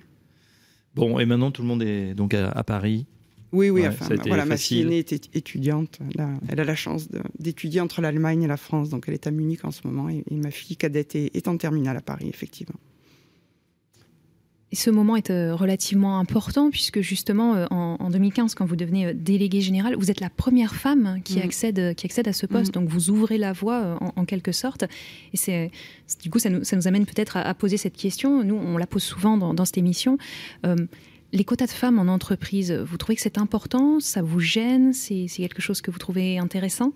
Bon, 0.94 1.20
et 1.20 1.26
maintenant 1.26 1.52
tout 1.52 1.62
le 1.62 1.68
monde 1.68 1.84
est 1.84 2.14
donc 2.14 2.34
à, 2.34 2.64
Paris 2.64 3.06
oui, 3.52 3.70
oui, 3.70 3.88
enfin, 3.88 4.14
voilà, 4.28 4.44
ma 4.46 4.58
fille 4.58 4.82
aînée 4.82 4.98
était 5.00 5.22
étudiante. 5.34 6.00
elle 6.50 6.60
a 6.60 6.64
la 6.64 6.76
chance 6.76 7.08
d'étudier 7.40 7.80
entre 7.80 8.02
l'Allemagne 8.02 8.44
et 8.44 8.48
la 8.48 8.58
France, 8.58 8.90
donc 8.90 9.06
elle 9.08 9.14
est 9.14 9.28
à 9.28 9.32
Munich 9.32 9.64
en 9.64 9.72
ce 9.72 9.88
moment. 9.88 10.10
Et, 10.10 10.24
ma 10.32 10.52
fille 10.52 10.76
cadette 10.76 11.16
est 11.16 11.48
en 11.48 11.56
terminale 11.56 11.96
à 11.96 12.02
Paris, 12.02 12.28
effectivement. 12.28 12.80
Et 14.72 14.76
ce 14.76 14.90
moment 14.90 15.16
est 15.16 15.30
euh, 15.30 15.56
relativement 15.56 16.20
important 16.20 16.72
puisque 16.72 17.00
justement 17.00 17.56
euh, 17.56 17.66
en, 17.70 18.10
2015, 18.10 18.56
quand 18.56 18.66
vous 18.66 18.76
devenez 18.76 19.08
euh, 19.08 19.14
délégué 19.14 19.62
général, 19.62 19.96
vous 19.96 20.10
êtes 20.10 20.20
la 20.20 20.30
première 20.30 20.76
femme 20.76 21.22
qui, 21.24 21.40
mm. 21.40 21.44
accède, 21.44 21.96
qui 21.96 22.06
accède 22.06 22.28
à 22.28 22.34
ce 22.34 22.46
poste. 22.46 22.76
Mm. 22.76 22.82
Donc 22.82 22.90
vous 22.90 23.10
ouvrez 23.12 23.38
la 23.38 23.54
voie 23.54 23.98
en, 24.16 24.26
quelque 24.26 24.52
sorte. 24.52 24.84
Et 25.34 25.38
c'est 25.38 25.72
du 26.24 26.30
coup, 26.30 26.40
ça 26.40 26.50
nous, 26.50 26.64
ça 26.64 26.76
nous 26.76 26.88
amène 26.88 27.06
peut-être 27.06 27.38
à, 27.38 27.54
poser 27.54 27.78
cette 27.78 27.96
question. 27.96 28.44
Nous, 28.44 28.56
on 28.56 28.78
la 28.78 28.88
pose 28.88 29.04
souvent 29.04 29.38
dans, 29.38 29.66
cette 29.66 29.78
émission. 29.78 30.18
les 31.32 31.44
quotas 31.44 31.68
de 31.68 31.72
femmes 31.72 32.00
en 32.00 32.12
entreprise, 32.12 32.72
vous 32.72 32.98
trouvez 32.98 33.16
que 33.16 33.22
c'est 33.22 33.38
important? 33.38 34.00
Ça 34.00 34.22
vous 34.22 34.40
gêne? 34.40 34.94
C'est 34.94 35.28
quelque 35.28 35.62
chose 35.62 35.82
que 35.82 35.92
vous 35.92 36.00
trouvez 36.00 36.38
intéressant? 36.40 36.92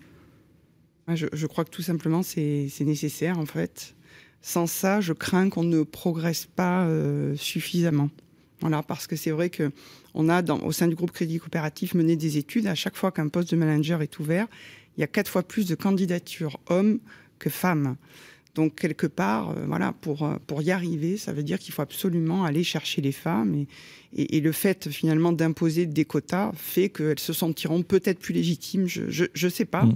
Je, 1.08 1.26
je, 1.32 1.46
crois 1.46 1.64
que 1.64 1.70
tout 1.70 1.82
simplement 1.82 2.22
c'est 2.22 2.70
nécessaire 2.80 3.38
en 3.38 3.46
fait 3.46 3.94
sans 4.42 4.66
ça, 4.66 5.00
je 5.00 5.12
crains 5.12 5.50
qu'on 5.50 5.64
ne 5.64 5.82
progresse 5.82 6.46
pas 6.46 6.84
euh, 6.84 7.36
suffisamment. 7.36 8.10
Voilà, 8.60 8.82
parce 8.82 9.06
que 9.06 9.16
c'est 9.16 9.30
vrai 9.30 9.50
que 9.50 9.70
on 10.14 10.28
a 10.28 10.42
au 10.42 10.72
sein 10.72 10.88
du 10.88 10.94
groupe 10.94 11.12
Crédit 11.12 11.38
Coopératif 11.38 11.94
mené 11.94 12.16
des 12.16 12.36
études. 12.36 12.66
À 12.66 12.74
chaque 12.74 12.96
fois 12.96 13.12
qu'un 13.12 13.28
poste 13.28 13.50
de 13.50 13.56
manager 13.56 14.02
est 14.02 14.18
ouvert, 14.18 14.46
il 14.96 15.00
y 15.00 15.04
a 15.04 15.06
quatre 15.06 15.30
fois 15.30 15.42
plus 15.42 15.66
de 15.66 15.74
candidatures 15.74 16.58
hommes 16.68 16.98
que 17.38 17.48
femmes. 17.48 17.96
Donc 18.54 18.74
quelque 18.74 19.06
part, 19.06 19.50
euh, 19.50 19.64
voilà, 19.66 19.92
pour, 19.92 20.24
euh, 20.24 20.36
pour 20.46 20.62
y 20.62 20.70
arriver, 20.70 21.16
ça 21.16 21.32
veut 21.32 21.42
dire 21.42 21.58
qu'il 21.58 21.72
faut 21.72 21.82
absolument 21.82 22.44
aller 22.44 22.64
chercher 22.64 23.00
les 23.00 23.12
femmes. 23.12 23.66
Et, 24.12 24.40
le 24.40 24.52
fait 24.52 24.90
finalement 24.90 25.32
d'imposer 25.32 25.86
des 25.86 26.04
quotas 26.04 26.50
fait 26.56 26.88
qu'elles 26.88 27.20
se 27.20 27.32
sentiront 27.32 27.82
peut-être 27.82 28.18
plus 28.18 28.34
légitimes. 28.34 28.88
Je 28.88 29.24
ne 29.24 29.50
sais 29.50 29.64
pas. 29.64 29.84
Mm. 29.84 29.94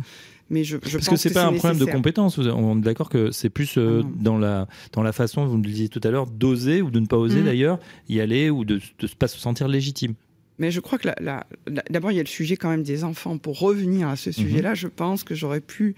Mais 0.50 0.62
je, 0.62 0.76
je 0.76 0.80
Parce 0.80 0.92
pense 1.06 1.08
que 1.08 1.16
c'est 1.16 1.32
pas 1.32 1.46
un 1.46 1.52
problème 1.54 1.78
de 1.78 1.86
compétence. 1.90 2.36
On 2.38 2.78
est 2.78 2.82
d'accord 2.82 3.08
que 3.08 3.30
c'est 3.30 3.48
plus 3.50 3.78
euh, 3.78 4.02
Ah 4.04 4.08
dans 4.20 4.36
la 4.38 4.68
dans 4.92 5.02
la 5.02 5.12
façon, 5.12 5.46
vous 5.46 5.56
le 5.56 5.62
disiez 5.62 5.88
tout 5.88 6.00
à 6.04 6.10
l'heure, 6.10 6.26
d'oser 6.26 6.82
ou 6.82 6.90
de 6.90 7.00
ne 7.00 7.06
pas 7.06 7.16
oser 7.16 7.40
Mm. 7.40 7.44
d'ailleurs 7.44 7.78
y 8.08 8.20
aller 8.20 8.50
ou 8.50 8.64
de 8.64 8.74
ne 9.02 9.08
pas 9.18 9.26
se 9.28 9.38
sentir 9.38 9.68
légitime. 9.68 10.14
Mais 10.58 10.70
je 10.70 10.80
crois 10.80 10.98
que 10.98 11.08
d'abord, 11.90 12.12
il 12.12 12.16
y 12.16 12.20
a 12.20 12.22
le 12.22 12.28
sujet 12.28 12.56
quand 12.56 12.68
même 12.68 12.82
des 12.84 13.02
enfants. 13.04 13.38
Pour 13.38 13.58
revenir 13.58 14.08
à 14.08 14.16
ce 14.16 14.30
sujet-là, 14.32 14.74
je 14.74 14.86
pense 14.86 15.24
que 15.24 15.34
j'aurais 15.34 15.60
pu 15.60 15.96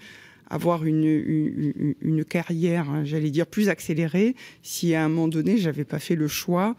avoir 0.48 0.84
une, 0.86 1.04
une, 1.04 1.72
une- 1.76 1.94
une 2.00 2.24
carrière, 2.24 2.88
hein, 2.88 3.02
j'allais 3.04 3.30
dire, 3.30 3.46
plus 3.46 3.68
accélérée 3.68 4.34
si 4.62 4.94
à 4.94 5.04
un 5.04 5.08
moment 5.08 5.28
donné, 5.28 5.58
j'avais 5.58 5.84
pas 5.84 5.98
fait 5.98 6.14
le 6.14 6.28
choix 6.28 6.76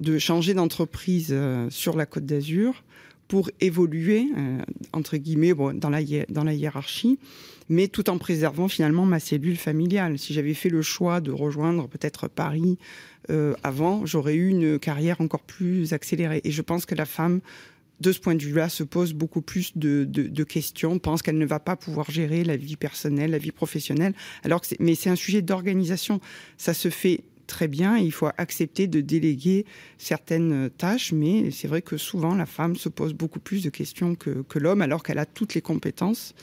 de 0.00 0.18
changer 0.18 0.54
d'entreprise 0.54 1.28
euh, 1.30 1.68
sur 1.68 1.94
la 1.96 2.06
Côte 2.06 2.24
d'Azur 2.24 2.82
pour 3.32 3.50
évoluer, 3.62 4.26
euh, 4.36 4.58
entre 4.92 5.16
guillemets, 5.16 5.54
dans, 5.54 5.88
la, 5.88 6.00
dans 6.28 6.44
la 6.44 6.52
hiérarchie, 6.52 7.18
mais 7.70 7.88
tout 7.88 8.10
en 8.10 8.18
préservant 8.18 8.68
finalement 8.68 9.06
ma 9.06 9.20
cellule 9.20 9.56
familiale. 9.56 10.18
Si 10.18 10.34
j'avais 10.34 10.52
fait 10.52 10.68
le 10.68 10.82
choix 10.82 11.22
de 11.22 11.30
rejoindre 11.30 11.88
peut-être 11.88 12.28
Paris 12.28 12.76
euh, 13.30 13.54
avant, 13.62 14.04
j'aurais 14.04 14.34
eu 14.34 14.48
une 14.48 14.78
carrière 14.78 15.22
encore 15.22 15.44
plus 15.44 15.94
accélérée. 15.94 16.42
Et 16.44 16.50
je 16.50 16.60
pense 16.60 16.84
que 16.84 16.94
la 16.94 17.06
femme, 17.06 17.40
de 18.00 18.12
ce 18.12 18.20
point 18.20 18.34
de 18.34 18.42
vue-là, 18.42 18.68
se 18.68 18.82
pose 18.82 19.14
beaucoup 19.14 19.40
plus 19.40 19.78
de, 19.78 20.04
de- 20.04 20.28
de 20.28 20.44
questions, 20.44 20.98
pense 20.98 21.22
qu'elle 21.22 21.38
ne 21.38 21.46
va 21.46 21.58
pas 21.58 21.76
pouvoir 21.76 22.10
gérer 22.10 22.44
la 22.44 22.58
vie 22.58 22.76
personnelle, 22.76 23.30
la 23.30 23.38
vie 23.38 23.50
professionnelle. 23.50 24.12
Alors 24.44 24.60
que 24.60 24.66
mais 24.78 24.94
c'est 24.94 25.08
un 25.08 25.16
sujet 25.16 25.40
d'organisation. 25.40 26.20
Ça 26.58 26.74
se 26.74 26.90
fait 26.90 27.22
très 27.46 27.68
bien 27.68 27.96
il 27.96 28.12
faut 28.12 28.28
accepter 28.38 28.86
de 28.86 29.00
déléguer 29.00 29.66
certaines 29.98 30.70
tâches, 30.70 31.12
mais 31.12 31.50
c'est 31.50 31.68
vrai 31.68 31.82
que 31.82 31.96
souvent 31.96 32.34
la 32.34 32.46
femme 32.46 32.76
se 32.76 32.88
pose 32.88 33.14
beaucoup 33.14 33.40
plus 33.40 33.62
de 33.62 33.70
questions 33.70 34.14
que, 34.14 34.42
que 34.42 34.58
l'homme, 34.58 34.82
alors 34.82 35.02
qu'elle 35.02 35.18
a 35.18 35.26
toutes 35.26 35.54
les 35.54 35.62
compétences 35.62 36.34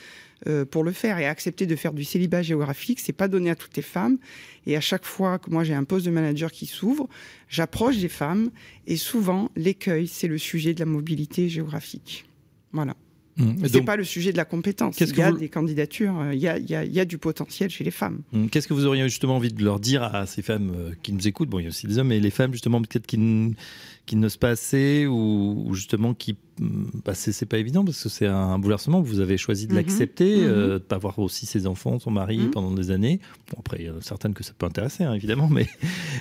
euh, 0.47 0.65
pour 0.65 0.83
le 0.83 0.91
faire 0.91 1.19
et 1.19 1.25
accepter 1.25 1.65
de 1.65 1.75
faire 1.75 1.91
du 1.91 2.03
célibat 2.03 2.41
géographique, 2.41 2.99
c'est 3.01 3.11
pas 3.13 3.27
donné 3.27 3.49
à 3.49 3.55
toutes 3.55 3.75
les 3.75 3.83
femmes. 3.83 4.17
Et 4.65 4.77
à 4.77 4.81
chaque 4.81 5.05
fois 5.05 5.37
que 5.37 5.49
moi 5.49 5.63
j'ai 5.63 5.73
un 5.73 5.83
poste 5.83 6.05
de 6.05 6.11
manager 6.11 6.51
qui 6.51 6.65
s'ouvre, 6.65 7.09
j'approche 7.49 7.97
des 7.97 8.09
femmes 8.09 8.49
et 8.87 8.95
souvent 8.95 9.51
l'écueil 9.55 10.07
c'est 10.07 10.27
le 10.27 10.37
sujet 10.37 10.73
de 10.73 10.79
la 10.79 10.85
mobilité 10.85 11.49
géographique. 11.49 12.25
Voilà. 12.71 12.95
Mm. 13.39 13.65
C'est 13.71 13.81
pas 13.81 13.95
le 13.95 14.03
sujet 14.03 14.31
de 14.31 14.37
la 14.37 14.45
compétence. 14.45 14.95
qu'est-ce 14.97 15.13
Il 15.13 15.17
y 15.19 15.21
a 15.21 15.31
vous- 15.31 15.37
des 15.37 15.49
candidatures, 15.49 16.19
euh, 16.19 16.33
il 16.33 16.39
y 16.39 16.47
a, 16.47 16.57
il 16.57 16.69
y 16.69 16.75
a- 16.75 16.83
il 16.83 16.91
y 16.93 16.99
a 16.99 17.05
du 17.05 17.17
potentiel 17.17 17.69
chez 17.69 17.83
les 17.83 17.91
femmes. 17.91 18.19
mm, 18.33 18.47
Qu'est-ce 18.47 18.67
que 18.67 18.73
vous 18.73 18.85
auriez 18.85 19.03
justement 19.07 19.37
envie 19.37 19.51
de 19.53 19.63
leur 19.63 19.79
dire 19.79 20.03
à 20.03 20.25
ces 20.25 20.41
femmes 20.41 20.71
euh, 20.75 20.91
qui 21.03 21.13
nous 21.13 21.27
écoutent? 21.27 21.49
Bon, 21.49 21.59
il 21.59 21.63
y 21.63 21.65
a 21.65 21.69
aussi 21.69 21.87
des 21.87 21.97
hommes, 21.99 22.07
mais 22.09 22.19
les 22.19 22.29
femmes 22.31 22.51
justement 22.51 22.81
peut-être 22.81 23.07
qui, 23.07 23.17
n'osent 23.17 24.37
pas 24.37 24.49
assez 24.49 25.05
ou, 25.07 25.63
ou 25.67 25.73
justement 25.75 26.13
qui, 26.13 26.35
mm, 26.59 26.85
bah, 27.05 27.13
c'est 27.13 27.45
pas 27.45 27.59
évident 27.59 27.85
parce 27.85 28.01
que 28.03 28.09
c'est 28.09 28.25
un 28.27 28.57
bouleversement. 28.59 29.01
Vous 29.01 29.19
avez 29.21 29.37
choisi 29.37 29.67
de 29.67 29.71
Mhm. 29.71 29.77
l'accepter, 29.77 30.35
Mhm. 30.37 30.43
euh, 30.47 30.73
de 30.73 30.77
pas 30.79 30.97
voir 30.97 31.17
aussi 31.19 31.45
ses 31.45 31.65
enfants, 31.67 31.99
son 31.99 32.11
mari 32.11 32.39
Mhm. 32.39 32.51
pendant 32.51 32.71
des 32.71 32.91
années. 32.91 33.19
Bon, 33.51 33.57
après, 33.59 33.77
il 33.79 33.85
y 33.85 33.89
en 33.89 33.97
a 33.97 34.01
certaines 34.01 34.33
que 34.33 34.43
ça 34.43 34.53
peut 34.57 34.65
intéresser, 34.65 35.03
hein, 35.05 35.13
évidemment, 35.13 35.47
mais 35.49 35.67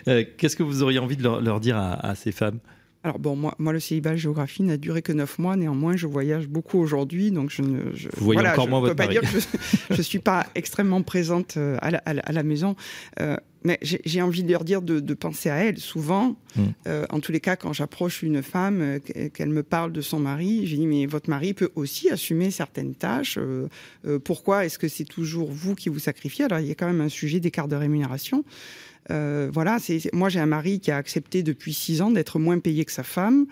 euh, 0.07 0.25
qu'est-ce 0.37 0.55
que 0.57 0.63
vous 0.63 0.83
auriez 0.83 0.99
envie 0.99 1.17
de 1.17 1.23
leur, 1.23 1.41
leur 1.41 1.59
dire 1.61 1.77
à, 1.79 1.95
à 1.95 2.15
ces 2.15 2.31
femmes? 2.33 2.59
Alors 3.05 3.19
bon, 3.21 3.37
moi, 3.37 3.55
moi 3.59 3.73
le 3.73 3.79
célibat 3.81 4.17
géographie 4.17 4.63
n'a 4.65 4.77
duré 4.77 5.03
que 5.03 5.13
neuf 5.13 5.39
mois. 5.39 5.57
Néanmoins, 5.57 5.97
je 5.97 6.07
voyage 6.09 6.49
beaucoup 6.49 6.79
aujourd'hui, 6.81 7.31
donc 7.31 7.49
je 7.51 7.63
ne. 7.63 7.95
Je, 7.95 8.09
Vous 8.17 8.25
voyez 8.25 8.41
encore 8.41 8.65
je 8.65 8.71
moins 8.71 8.81
peux 8.81 8.87
votre 8.89 8.97
pas 8.97 9.05
mari. 9.07 9.21
dire 9.21 9.23
que 9.33 9.39
je, 9.39 9.95
je 9.95 10.03
suis 10.03 10.19
pas 10.19 10.47
extrêmement 10.57 11.03
présente 11.03 11.57
euh, 11.57 11.77
à 11.81 11.91
la, 11.93 11.99
à 11.99 12.15
la- 12.15 12.23
à 12.23 12.33
la 12.33 12.43
maison, 12.43 12.75
Euh, 13.21 13.37
mais 13.65 13.79
j'ai 13.83 14.01
j'ai 14.05 14.21
envie 14.23 14.43
de 14.45 14.51
leur 14.53 14.65
dire 14.65 14.83
de, 14.83 14.99
de 15.01 15.15
penser 15.15 15.49
à 15.49 15.57
elle. 15.65 15.79
Souvent, 15.79 16.37
Mm. 16.57 16.63
euh, 16.89 17.07
en 17.11 17.21
tous 17.21 17.31
les 17.31 17.41
cas, 17.41 17.55
quand 17.57 17.73
j'approche 17.73 18.23
une 18.23 18.43
femme, 18.43 18.99
qu- 19.05 19.31
qu'elle 19.31 19.51
me 19.51 19.63
parle 19.63 19.93
de 19.93 20.01
son 20.01 20.19
mari, 20.19 20.67
je 20.67 20.75
dis 20.77 20.87
mais 20.87 21.07
votre 21.07 21.31
mari 21.31 21.55
peut 21.55 21.71
aussi 21.77 22.11
assumer 22.11 22.51
certaines 22.51 22.95
tâches. 22.97 23.37
euh, 23.39 23.69
euh, 24.07 24.19
pourquoi 24.19 24.65
est-ce 24.65 24.79
que 24.79 24.89
c'est 24.89 25.05
toujours 25.05 25.51
vous 25.53 25.75
qui 25.77 25.89
vous 25.89 25.99
sacrifiez? 26.01 26.47
Alors 26.47 26.59
il 26.59 26.67
y 26.67 26.71
a 26.73 26.75
quand 26.75 26.87
même 26.87 27.01
un 27.01 27.09
sujet 27.09 27.39
d'écart 27.39 27.69
de 27.69 27.77
rémunération. 27.77 28.45
Euh, 29.11 29.51
voilà, 29.53 29.79
c'est 29.79 30.13
moi 30.13 30.29
j'ai 30.29 30.41
un 30.41 30.47
mari 30.47 30.81
qui 30.81 30.91
a 30.91 30.97
accepté 30.97 31.43
depuis 31.43 31.73
six 31.73 32.03
ans 32.03 32.11
d'être 32.11 32.39
moins 32.39 32.59
payé 32.59 32.85
que 32.85 32.93
sa 32.93 33.03
femme. 33.03 33.47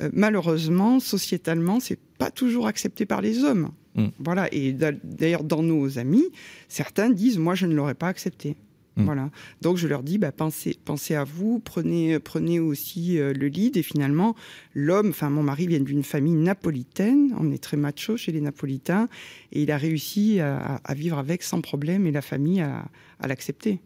Euh, 0.00 0.08
malheureusement, 0.12 1.00
sociétalement, 1.00 1.80
c'est 1.80 1.98
pas 2.18 2.30
toujours 2.30 2.66
accepté 2.66 3.04
par 3.06 3.20
les 3.20 3.44
hommes. 3.44 3.70
Mm. 3.94 4.06
Voilà, 4.18 4.48
et 4.54 4.72
d'a- 4.72 4.92
d'ailleurs 5.04 5.44
dans 5.44 5.62
nos 5.62 5.98
amis, 5.98 6.24
certains 6.68 7.10
disent 7.10 7.38
moi 7.38 7.54
je 7.54 7.66
ne 7.66 7.74
l'aurais 7.74 7.94
pas 7.94 8.08
accepté. 8.08 8.56
Mm. 8.96 9.04
Voilà. 9.04 9.30
Donc 9.60 9.76
je 9.76 9.86
leur 9.86 10.02
dis 10.02 10.16
bah, 10.16 10.32
pensez, 10.32 10.76
pensez 10.82 11.14
à 11.14 11.24
vous, 11.24 11.58
prenez, 11.58 12.18
prenez 12.18 12.58
aussi 12.58 13.18
euh, 13.18 13.34
le 13.34 13.48
lead. 13.48 13.76
Et 13.76 13.82
finalement, 13.82 14.34
l'homme, 14.74 15.10
enfin 15.10 15.28
mon 15.28 15.42
mari 15.42 15.66
vient 15.66 15.80
d'une 15.80 16.04
famille 16.04 16.34
napolitaine. 16.34 17.34
On 17.38 17.52
est 17.52 17.62
très 17.62 17.76
macho 17.76 18.16
chez 18.16 18.32
les 18.32 18.40
Napolitains, 18.40 19.08
et 19.52 19.62
il 19.62 19.70
a 19.70 19.76
réussi 19.76 20.40
à, 20.40 20.80
à 20.84 20.94
vivre 20.94 21.18
avec 21.18 21.42
sans 21.42 21.60
problème, 21.60 22.06
et 22.06 22.12
la 22.12 22.22
famille 22.22 22.62
à, 22.62 22.86
à 23.20 23.28
l'accepter. 23.28 23.80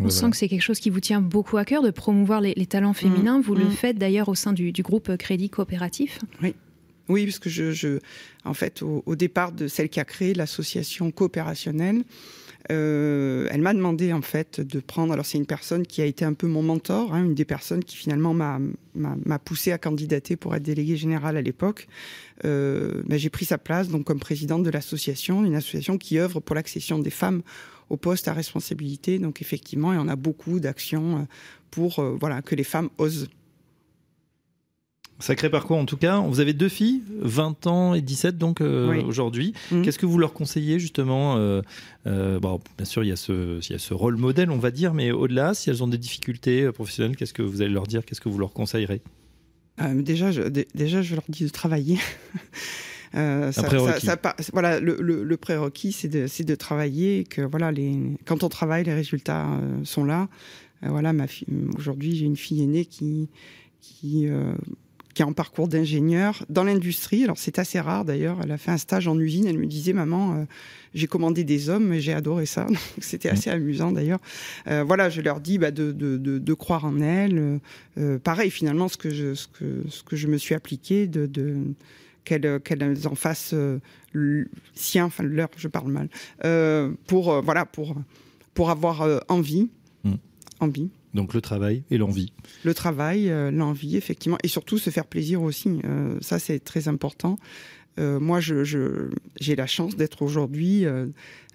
On 0.00 0.10
sent 0.10 0.30
que 0.30 0.36
c'est 0.36 0.48
quelque 0.48 0.62
chose 0.62 0.78
qui 0.80 0.90
vous 0.90 1.00
tient 1.00 1.20
beaucoup 1.20 1.56
à 1.56 1.64
cœur 1.64 1.82
de 1.82 1.90
promouvoir 1.90 2.40
les, 2.40 2.54
les 2.54 2.66
talents 2.66 2.92
féminins. 2.92 3.40
Vous 3.40 3.54
le 3.54 3.64
Mm. 3.64 3.70
faites 3.70 3.98
d'ailleurs 3.98 4.28
au 4.28 4.34
sein 4.34 4.52
du, 4.52 4.72
du 4.72 4.82
groupe 4.82 5.16
Crédit 5.16 5.48
Coopératif. 5.50 6.18
Oui, 7.08 7.24
parce 7.24 7.38
que 7.38 7.48
je, 7.48 7.70
je 7.70 8.00
en 8.44 8.52
fait, 8.54 8.82
au, 8.82 9.02
au 9.06 9.14
départ 9.14 9.52
de 9.52 9.68
celle 9.68 9.88
qui 9.88 10.00
a 10.00 10.04
créé 10.04 10.34
l'association 10.34 11.12
coopérationnelle, 11.12 12.02
euh, 12.72 13.46
elle 13.52 13.60
m'a 13.60 13.72
demandé 13.74 14.12
en 14.12 14.22
fait 14.22 14.60
de 14.60 14.80
prendre. 14.80 15.12
Alors 15.12 15.24
c'est 15.24 15.38
une 15.38 15.46
personne 15.46 15.86
qui 15.86 16.02
a 16.02 16.04
été 16.04 16.24
un 16.24 16.32
peu 16.32 16.48
mon 16.48 16.62
mentor, 16.62 17.14
hein, 17.14 17.24
une 17.24 17.34
des 17.34 17.44
personnes 17.44 17.84
qui 17.84 17.96
finalement 17.96 18.34
m'a 18.34 18.58
m'a 18.96 19.14
m'a 19.24 19.38
poussé 19.38 19.70
à 19.70 19.78
candidater 19.78 20.34
pour 20.34 20.52
être 20.56 20.64
déléguée 20.64 20.96
générale 20.96 21.36
à 21.36 21.42
l'époque. 21.42 21.86
Euh, 22.44 23.02
ben, 23.06 23.18
j'ai 23.18 23.30
pris 23.30 23.44
sa 23.44 23.56
place 23.58 23.88
donc 23.88 24.02
comme 24.04 24.18
présidente 24.18 24.64
de 24.64 24.70
l'association, 24.70 25.44
une 25.44 25.54
association 25.54 25.98
qui 25.98 26.18
œuvre 26.18 26.40
pour 26.40 26.56
l'accession 26.56 26.98
des 26.98 27.10
femmes 27.10 27.42
aux 27.90 27.96
postes 27.96 28.28
à 28.28 28.32
responsabilité. 28.32 29.18
Donc 29.18 29.40
effectivement, 29.42 29.92
et 29.92 29.98
on 29.98 30.08
a 30.08 30.16
beaucoup 30.16 30.60
d'actions 30.60 31.18
euh, 31.18 31.22
pour 31.70 31.98
euh, 31.98 32.16
voilà 32.18 32.42
que 32.42 32.54
les 32.54 32.64
femmes 32.64 32.90
osent. 32.98 33.28
Sacré 35.18 35.48
parcours 35.48 35.78
en 35.78 35.86
tout 35.86 35.96
cas. 35.96 36.18
Vous 36.18 36.40
avez 36.40 36.52
deux 36.52 36.68
filles, 36.68 37.02
20 37.20 37.66
ans 37.66 37.94
et 37.94 38.02
17 38.02 38.36
donc 38.36 38.60
euh, 38.60 38.90
Oui. 38.90 39.02
aujourd'hui. 39.06 39.54
Mhm. 39.70 39.82
Qu'est-ce 39.82 39.98
que 39.98 40.04
vous 40.04 40.18
leur 40.18 40.34
conseillez 40.34 40.78
justement 40.78 41.36
euh, 41.36 41.62
euh, 42.06 42.38
bon, 42.38 42.60
Bien 42.76 42.84
sûr, 42.84 43.02
il 43.02 43.08
y, 43.08 43.12
a 43.12 43.16
ce, 43.16 43.58
il 43.66 43.72
y 43.72 43.74
a 43.74 43.78
ce 43.78 43.94
rôle 43.94 44.16
modèle, 44.16 44.50
on 44.50 44.58
va 44.58 44.70
dire, 44.70 44.92
mais 44.92 45.12
au-delà, 45.12 45.54
si 45.54 45.70
elles 45.70 45.82
ont 45.82 45.88
des 45.88 45.96
difficultés 45.96 46.70
professionnelles, 46.70 47.16
qu'est-ce 47.16 47.32
que 47.32 47.40
vous 47.42 47.62
allez 47.62 47.72
leur 47.72 47.86
dire 47.86 48.04
Qu'est-ce 48.04 48.20
que 48.20 48.28
vous 48.28 48.38
leur 48.38 48.52
conseillerez? 48.52 49.00
Déjà, 49.94 50.32
je, 50.32 50.42
déjà, 50.42 51.00
je 51.02 51.14
leur 51.14 51.24
dis 51.28 51.44
de 51.44 51.48
travailler. 51.50 51.98
Euh, 53.16 53.50
ça- 53.52 53.62
prérequis. 53.62 54.00
ça- 54.00 54.06
ça 54.06 54.16
part- 54.16 54.36
voilà, 54.52 54.78
le, 54.80 54.96
le- 55.00 55.24
le 55.24 55.36
prérequis, 55.36 55.92
c'est 55.92 56.08
de, 56.08 56.26
de 56.44 56.54
travailler. 56.54 57.24
Que 57.24 57.42
voilà, 57.42 57.72
les, 57.72 57.96
quand 58.24 58.42
on 58.44 58.48
travaille, 58.48 58.84
les 58.84 58.94
résultats 58.94 59.46
euh, 59.48 59.78
sont 59.84 60.04
là. 60.04 60.28
Euh, 60.84 60.88
voilà, 60.90 61.12
ma 61.12 61.26
aujourd'hui, 61.78 62.14
j'ai 62.16 62.26
une 62.26 62.36
fille 62.36 62.62
aînée 62.62 62.84
qui, 62.84 63.28
qui, 63.80 64.26
qui 65.14 65.22
est 65.22 65.24
en 65.24 65.32
parcours 65.32 65.68
d'ingénieur 65.68 66.44
dans 66.50 66.64
l'industrie. 66.64 67.24
Alors 67.24 67.38
c'est 67.38 67.58
assez 67.58 67.80
rare 67.80 68.04
d'ailleurs. 68.04 68.38
Elle 68.42 68.52
a 68.52 68.58
fait 68.58 68.70
un 68.70 68.76
stage 68.76 69.08
en 69.08 69.18
usine. 69.18 69.46
Elle 69.46 69.58
me 69.58 69.64
disait, 69.66 69.94
maman, 69.94 70.34
euh, 70.34 70.44
j'ai 70.92 71.06
commandé 71.06 71.44
des 71.44 71.70
hommes, 71.70 71.94
et 71.94 72.00
j'ai 72.02 72.12
adoré 72.12 72.44
ça. 72.44 72.66
C'était 73.00 73.30
assez 73.30 73.48
amusant 73.48 73.92
d'ailleurs. 73.92 74.20
Euh, 74.66 74.84
voilà, 74.86 75.08
je 75.08 75.22
leur 75.22 75.40
dis 75.40 75.56
bah, 75.56 75.70
de, 75.70 75.92
de, 75.92 76.18
de, 76.18 76.38
de 76.38 76.54
croire 76.54 76.84
en 76.84 77.00
euh, 77.96 78.18
pareil, 78.18 78.50
finalement, 78.50 78.88
ce 78.88 78.98
que 78.98 79.08
je, 79.08 79.34
ce 79.34 79.46
que, 79.46 79.84
ce 79.88 80.02
que 80.02 80.16
je 80.16 80.26
me 80.26 80.36
suis 80.36 80.54
appliqué, 80.54 81.06
de, 81.06 81.24
de 81.24 81.54
qu'elles 82.26 82.60
qu'elles 82.60 83.06
en 83.08 83.14
fassent 83.14 83.54
euh, 83.54 83.78
le 84.12 84.48
sien, 84.74 85.06
enfin 85.06 85.22
leur, 85.24 85.48
je 85.56 85.68
parle 85.68 85.90
mal, 85.90 86.08
euh, 86.44 86.92
pour 87.06 87.32
euh, 87.32 87.40
voilà, 87.40 87.64
pour 87.64 87.94
pour 88.52 88.68
avoir 88.70 89.06
envie, 89.28 89.70
Mm. 90.04 90.14
envie, 90.60 90.90
Donc 91.14 91.32
le 91.34 91.40
travail 91.40 91.82
et 91.90 91.96
l'envie. 91.98 92.32
le 92.64 92.74
travail, 92.74 93.28
euh, 93.30 93.50
l'envie, 93.50 93.96
effectivement, 93.96 94.38
et 94.42 94.48
surtout 94.48 94.78
se 94.78 94.90
faire 94.90 95.06
plaisir 95.06 95.40
aussi. 95.42 95.80
Euh, 95.84 96.18
ça, 96.20 96.38
c'est 96.38 96.58
très 96.60 96.88
important. 96.88 97.38
Euh, 97.98 98.20
moi, 98.20 98.40
je, 98.40 98.62
je- 98.64 99.08
j'ai 99.40 99.56
la 99.56 99.66
chance 99.66 99.96
d'être 99.96 100.20
aujourd'hui, 100.22 100.84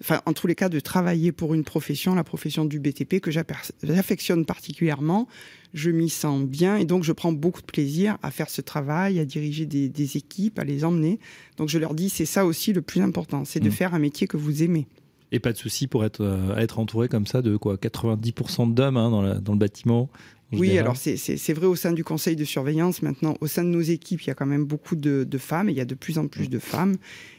enfin, 0.00 0.20
en 0.26 0.32
tous 0.32 0.46
les 0.48 0.54
cas, 0.56 0.68
de 0.68 0.80
travailler 0.80 1.30
pour 1.32 1.54
une 1.54 1.62
profession, 1.64 2.14
la 2.16 2.24
profession 2.24 2.64
du 2.64 2.78
BTP, 2.80 3.20
que 3.20 3.30
j'affectionne 3.30 4.44
particulièrement. 4.44 5.28
Je 5.74 5.90
m'y 5.90 6.10
sens 6.10 6.44
bien 6.44 6.76
et 6.76 6.84
donc 6.84 7.02
je 7.02 7.12
prends 7.12 7.32
beaucoup 7.32 7.60
de 7.62 7.66
plaisir 7.66 8.18
à 8.22 8.30
faire 8.30 8.50
ce 8.50 8.60
travail, 8.60 9.18
à 9.18 9.24
diriger 9.24 9.64
des, 9.66 9.88
des 9.88 10.16
équipes, 10.16 10.58
à 10.58 10.64
les 10.64 10.84
emmener. 10.84 11.18
Donc 11.56 11.68
je 11.70 11.78
leur 11.78 11.94
dis, 11.94 12.10
c'est 12.10 12.26
ça 12.26 12.44
aussi 12.44 12.72
le 12.72 12.82
plus 12.82 13.00
important, 13.00 13.44
c'est 13.44 13.60
de 13.60 13.68
Mm. 13.68 13.72
faire 13.72 13.94
un 13.94 13.98
métier 13.98 14.26
que 14.26 14.36
vous 14.36 14.62
aimez. 14.62 14.86
Et 15.34 15.38
pas 15.38 15.52
de 15.52 15.56
souci 15.56 15.86
pour 15.86 16.04
être, 16.04 16.20
euh, 16.20 16.54
être 16.56 16.78
entouré 16.78 17.08
comme 17.08 17.26
ça 17.26 17.40
de 17.40 17.56
quoi 17.56 17.78
90% 17.78 18.66
d'hommes 18.66 18.98
hein, 18.98 19.10
dans, 19.40 19.52
le 19.52 19.58
bâtiment. 19.58 20.10
en 20.52 20.58
Oui, 20.58 20.76
alors 20.76 20.98
c'est- 20.98 21.52
vrai 21.54 21.66
au 21.66 21.74
sein 21.74 21.92
du 21.92 22.04
conseil 22.04 22.36
de 22.36 22.44
surveillance 22.44 23.00
maintenant, 23.00 23.34
au 23.40 23.46
sein 23.46 23.64
de 23.64 23.70
nos 23.70 23.80
équipes, 23.80 24.20
il 24.20 24.26
y 24.26 24.30
a 24.30 24.34
quand 24.34 24.44
même 24.44 24.66
beaucoup 24.66 24.94
de, 24.94 25.24
de 25.24 25.38
femmes 25.38 25.70
et 25.70 25.72
il 25.72 25.78
y 25.78 25.80
a 25.80 25.86
de 25.86 25.94
plus 25.94 26.18
en 26.18 26.26
plus 26.28 26.50
de 26.50 26.58
femmes. 26.58 26.96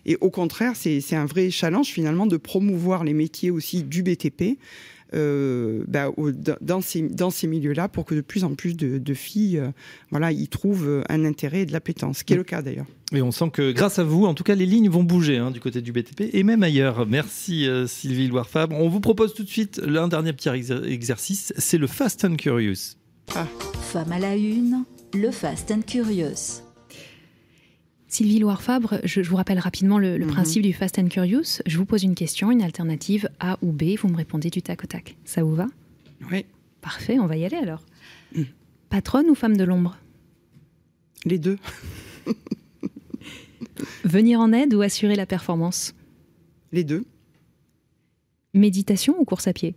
Et 0.08 0.18
au 0.22 0.32
contraire, 0.32 0.72
c'est 0.76 1.16
un 1.16 1.26
vrai 1.28 1.52
challenge 1.52 1.86
finalement 1.90 2.26
de 2.26 2.38
promouvoir 2.38 3.04
les 3.04 3.14
métiers 3.14 3.52
aussi 3.52 3.84
du 3.84 4.02
BTP. 4.02 4.58
Euh, 5.14 5.84
bah, 5.88 6.12
dans 6.62 6.82
ces, 6.82 7.02
dans 7.02 7.30
ces 7.30 7.48
milieux-là 7.48 7.88
pour 7.88 8.06
que 8.06 8.16
de 8.16 8.22
plus 8.22 8.44
en 8.44 8.56
plus 8.56 8.76
de, 8.76 9.14
filles 9.14 9.60
euh, 9.60 9.72
voilà, 10.12 10.32
y 10.32 10.48
trouvent 10.48 11.04
un 11.10 11.26
intérêt 11.26 11.62
et 11.62 11.66
de 11.66 11.72
l'appétence, 11.72 12.20
ce 12.20 12.24
qui 12.24 12.34
est 12.34 12.38
le 12.38 12.44
cas 12.44 12.62
d'ailleurs. 12.62 12.86
Et 13.14 13.22
on 13.22 13.32
sent 13.32 13.52
que 13.52 13.72
grâce 13.72 14.00
à 14.00 14.04
vous, 14.04 14.26
en 14.26 14.34
tout 14.34 14.44
cas, 14.44 14.56
les 14.56 14.66
lignes 14.66 14.90
vont 14.90 15.04
bouger 15.04 15.38
hein, 15.38 15.52
du 15.52 15.60
côté 15.60 15.82
du 15.82 15.92
BTP 15.92 16.34
et 16.34 16.44
même 16.44 16.64
ailleurs. 16.64 17.06
Merci 17.06 17.68
Sylvie 17.88 18.28
Loire-Fabre. 18.28 18.76
On 18.76 18.90
vous 18.90 19.00
propose 19.00 19.34
tout 19.34 19.44
de 19.44 19.50
suite 19.50 19.80
l'un 19.86 20.08
dernier 20.08 20.34
petit 20.34 20.50
exercice, 20.50 21.54
c'est 21.58 21.78
le 21.78 21.88
Fast 21.88 22.26
and 22.26 22.36
Curious. 22.38 22.96
Ah. 23.36 23.48
Femme 23.82 24.12
à 24.12 24.20
la 24.20 24.36
une, 24.36 24.86
le 25.14 25.30
Fast 25.30 25.72
and 25.72 25.82
Curious. 25.82 26.73
Sylvie 28.14 28.38
Loire-Fabre, 28.38 29.00
je, 29.06 29.22
vous 29.22 29.36
rappelle 29.36 29.58
rapidement 29.58 29.98
le, 29.98 30.20
mhm. 30.20 30.28
principe 30.28 30.62
du 30.62 30.72
Fast 30.72 31.00
and 31.00 31.08
Curious. 31.08 31.64
Je 31.66 31.80
vous 31.80 31.86
pose 31.86 32.04
une 32.04 32.14
question, 32.14 32.52
une 32.52 32.62
alternative 32.62 33.28
A 33.40 33.58
ou 33.64 33.72
B. 33.72 33.96
Vous 34.00 34.08
me 34.08 34.16
répondez 34.16 34.52
du 34.52 34.62
tac 34.62 34.84
au 34.84 34.86
tac. 34.86 35.18
Ça 35.26 35.44
vous 35.44 35.56
va? 35.56 35.66
Oui. 36.32 36.46
Parfait, 36.80 37.18
on 37.18 37.26
va 37.26 37.38
y 37.38 37.44
aller 37.44 37.58
alors. 37.58 37.84
Mm. 38.36 38.44
Patronne 38.92 39.32
ou 39.32 39.34
femme 39.34 39.58
de 39.58 39.64
l'ombre? 39.64 39.98
Les 41.26 41.40
deux. 41.40 41.58
Venir 44.04 44.40
en 44.42 44.54
aide 44.54 44.76
ou 44.76 44.82
assurer 44.82 45.16
la 45.16 45.26
performance? 45.26 45.96
Les 46.72 46.84
deux. 46.84 47.06
Méditation 48.54 49.20
ou 49.20 49.26
course 49.26 49.48
à 49.48 49.54
pied? 49.54 49.74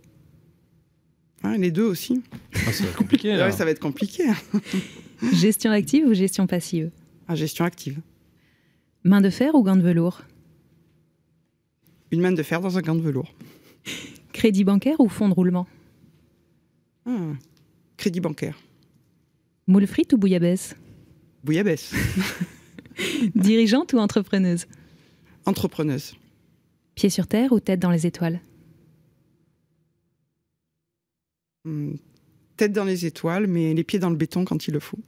Ah, 1.41 1.57
Les 1.57 1.71
deux 1.71 1.85
aussi. 1.85 2.21
Ah, 2.53 2.71
ça 2.71 2.83
va 2.83 2.89
être 2.91 2.97
compliqué. 2.97 3.29
ouais, 3.35 3.51
ça 3.51 3.65
va 3.65 3.71
être 3.71 3.79
compliqué. 3.79 4.25
gestion 5.33 5.71
active 5.71 6.05
ou 6.05 6.13
gestion 6.13 6.45
passive? 6.45 6.91
Ah, 7.27 7.33
Gestion 7.33 7.65
active. 7.65 7.99
Main 9.03 9.21
de 9.21 9.29
fer 9.29 9.55
ou 9.55 9.63
gant 9.63 9.75
de 9.75 9.81
velours 9.81 10.23
Une 12.11 12.21
main 12.21 12.31
de 12.31 12.43
fer 12.43 12.61
dans 12.61 12.77
un 12.77 12.81
gant 12.81 12.95
de 12.95 13.01
velours. 13.01 13.33
Crédit 14.33 14.63
bancaire 14.63 14.99
ou 14.99 15.09
fonds 15.09 15.29
de 15.29 15.33
roulement 15.33 15.67
ah, 17.05 17.33
Crédit 17.95 18.19
bancaire. 18.19 18.57
Moule 19.65 19.87
frite 19.87 20.13
ou 20.13 20.17
bouillabaisse 20.17 20.75
Bouillabaisse. 21.43 21.93
Dirigeante 23.35 23.93
ou 23.93 23.97
entrepreneuse 23.97 24.67
Entrepreneuse. 25.45 26.15
Pied 26.95 27.09
sur 27.09 27.27
terre 27.27 27.53
ou 27.53 27.59
tête 27.59 27.79
dans 27.79 27.91
les 27.91 28.05
étoiles 28.05 28.41
hmm, 31.63 31.93
tête 32.57 32.73
dans 32.73 32.83
les 32.83 33.05
étoiles, 33.05 33.47
mais 33.47 33.73
les 33.73 33.83
pieds 33.83 33.99
dans 33.99 34.09
le 34.09 34.15
béton 34.15 34.43
quand 34.43 34.67
il 34.67 34.73
le 34.73 34.79
faut. 34.79 34.99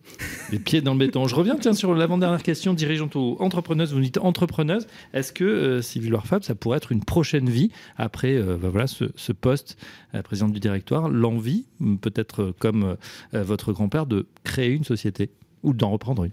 Les 0.52 0.60
pieds 0.60 0.82
dans 0.82 0.94
le 0.94 1.00
béton. 1.00 1.28
Je 1.28 1.36
reviens 1.36 1.58
tiens, 1.60 1.74
sur 1.74 1.94
l'avant-dernière 1.94 2.44
question, 2.44 2.74
dirigeante 2.74 3.16
ou 3.16 3.36
entrepreneuse. 3.40 3.94
Vous 3.94 4.00
dites 4.00 4.20
entrepreneuse. 4.20 4.88
Est-ce 5.14 5.34
que 5.34 5.44
euh, 5.44 5.82
Sylvie 5.82 6.10
Loire-Fab, 6.10 6.44
ça 6.44 6.56
pourrait 6.56 6.78
être 6.78 6.92
une 6.92 7.04
prochaine 7.04 7.50
vie 7.50 7.72
après 7.98 8.36
euh, 8.36 8.58
bah 8.58 8.70
voilà, 8.70 8.88
ce, 8.88 9.32
poste, 9.32 9.78
euh, 10.14 10.22
présidente 10.22 10.54
du 10.54 10.60
directoire, 10.60 11.10
l'envie, 11.10 11.66
peut-être 12.02 12.44
euh, 12.44 12.56
comme 12.58 12.98
votre 13.34 13.74
grand-père, 13.74 14.06
de 14.06 14.26
créer 14.44 14.72
une 14.72 14.84
société 14.84 15.30
ou 15.64 15.74
d'en 15.74 15.90
reprendre 15.90 16.24
une? 16.24 16.32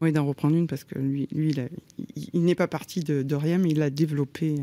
Oui, 0.00 0.12
d'en 0.12 0.26
reprendre 0.26 0.56
une 0.56 0.66
parce 0.66 0.84
que 0.84 0.98
lui, 0.98 1.28
lui 1.32 1.54
il, 2.32 2.42
n'est 2.42 2.54
pas 2.54 2.66
parti 2.66 3.00
de, 3.00 3.22
de, 3.22 3.34
rien, 3.34 3.58
mais 3.58 3.70
il 3.70 3.82
a 3.82 3.90
développé. 3.90 4.56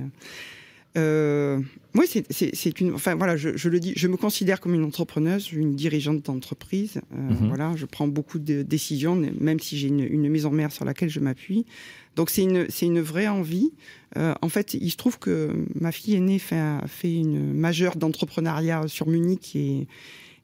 Euh, 0.97 1.60
oui, 1.95 2.06
c'est 2.08 2.80
une. 2.80 2.93
Enfin 2.93 3.15
voilà, 3.15 3.38
je, 3.38 3.69
le 3.69 3.80
dis, 3.80 3.93
je 3.95 4.08
me 4.08 4.17
considère 4.17 4.60
comme 4.60 4.73
une 4.73 4.84
entrepreneuse, 4.84 5.51
une 5.51 5.75
dirigeante 5.75 6.25
d'entreprise. 6.25 7.01
Euh, 7.13 7.17
mhm. 7.17 7.47
Voilà, 7.47 7.73
je 7.75 7.86
prends 7.86 8.08
beaucoup 8.08 8.39
de 8.39 8.62
décisions, 8.62 9.15
même 9.15 9.60
si 9.60 9.77
j'ai 9.77 9.88
une, 9.88 10.30
maison 10.30 10.51
mère 10.51 10.71
sur 10.71 10.86
laquelle 10.86 11.10
je 11.10 11.19
m'appuie. 11.19 11.65
Donc 12.15 12.30
c'est 12.30 12.43
une, 12.43 12.65
c'est 12.69 12.86
une 12.86 13.01
vraie 13.01 13.27
envie. 13.27 13.71
Euh, 14.17 14.34
en 14.41 14.49
fait, 14.49 14.73
il 14.73 14.89
se 14.91 14.97
trouve 14.97 15.17
que 15.17 15.65
ma 15.80 15.91
fille 15.91 16.15
aînée 16.15 16.39
fait, 16.39 16.62
fait 16.88 17.13
une 17.13 17.54
majeure 17.54 17.95
d'entrepreneuriat 17.95 18.88
sur 18.88 19.08
Munich 19.08 19.56
et, 19.56 19.88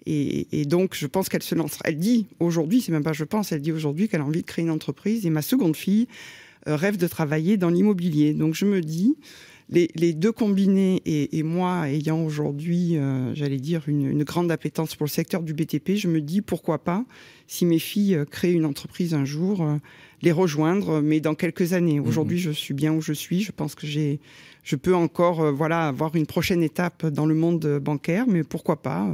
et, 0.06 0.66
donc 0.66 0.96
je 0.96 1.06
pense 1.06 1.28
qu'elle 1.28 1.44
se 1.44 1.56
lance. 1.56 1.80
Elle 1.84 1.98
dit 1.98 2.28
aujourd'hui, 2.40 2.80
c'est 2.80 2.94
même 2.94 3.04
pas 3.04 3.12
je 3.12 3.26
pense, 3.26 3.52
elle 3.52 3.62
dit 3.62 3.74
aujourd'hui 3.74 4.08
qu'elle 4.08 4.22
a 4.22 4.26
envie 4.26 4.42
de 4.42 4.48
créer 4.48 4.64
une 4.64 4.72
entreprise. 4.72 5.26
Et 5.26 5.30
ma 5.30 5.42
seconde 5.42 5.76
fille 5.76 6.08
rêve 6.66 6.96
de 6.96 7.08
travailler 7.08 7.58
dans 7.58 7.70
l'immobilier. 7.70 8.34
Donc 8.34 8.54
je 8.54 8.66
me 8.66 8.80
dis 8.80 9.18
les, 9.70 10.14
deux 10.14 10.32
combinés 10.32 11.02
et, 11.06 11.44
moi 11.44 11.90
ayant 11.90 12.24
aujourd'hui, 12.24 12.98
euh, 12.98 13.34
j'allais 13.36 13.58
dire, 13.58 13.84
une, 13.88 14.24
grande 14.24 14.52
appétence 14.52 14.96
pour 14.96 15.06
le 15.06 15.10
secteur 15.10 15.44
du 15.44 15.54
BTP, 15.54 15.96
je 15.96 16.08
me 16.08 16.22
dis 16.22 16.42
pourquoi 16.42 16.78
pas, 16.78 17.06
si 17.48 17.66
mes 17.66 17.80
filles 17.80 18.16
euh, 18.16 18.26
créent 18.26 18.54
une 18.54 18.66
entreprise 18.66 19.14
un 19.14 19.26
jour, 19.26 19.62
euh, 19.62 19.78
les 20.22 20.32
rejoindre, 20.32 21.02
mais 21.02 21.20
dans 21.20 21.36
quelques 21.36 21.74
années. 21.74 22.00
Mhm. 22.00 22.08
Aujourd'hui, 22.08 22.38
je 22.38 22.52
suis 22.52 22.74
bien 22.74 22.94
où 22.94 23.02
je 23.02 23.14
suis. 23.14 23.42
Je 23.42 23.52
pense 23.52 23.76
que 23.76 23.86
j'ai, 23.86 24.20
je 24.64 24.76
peux 24.76 24.96
encore, 24.96 25.52
voilà, 25.54 25.88
avoir 25.88 26.16
une 26.16 26.26
prochaine 26.26 26.64
étape 26.64 27.06
dans 27.06 27.26
le 27.26 27.36
monde 27.36 27.80
bancaire, 27.80 28.26
mais 28.28 28.44
pourquoi 28.44 28.82
pas 28.82 29.08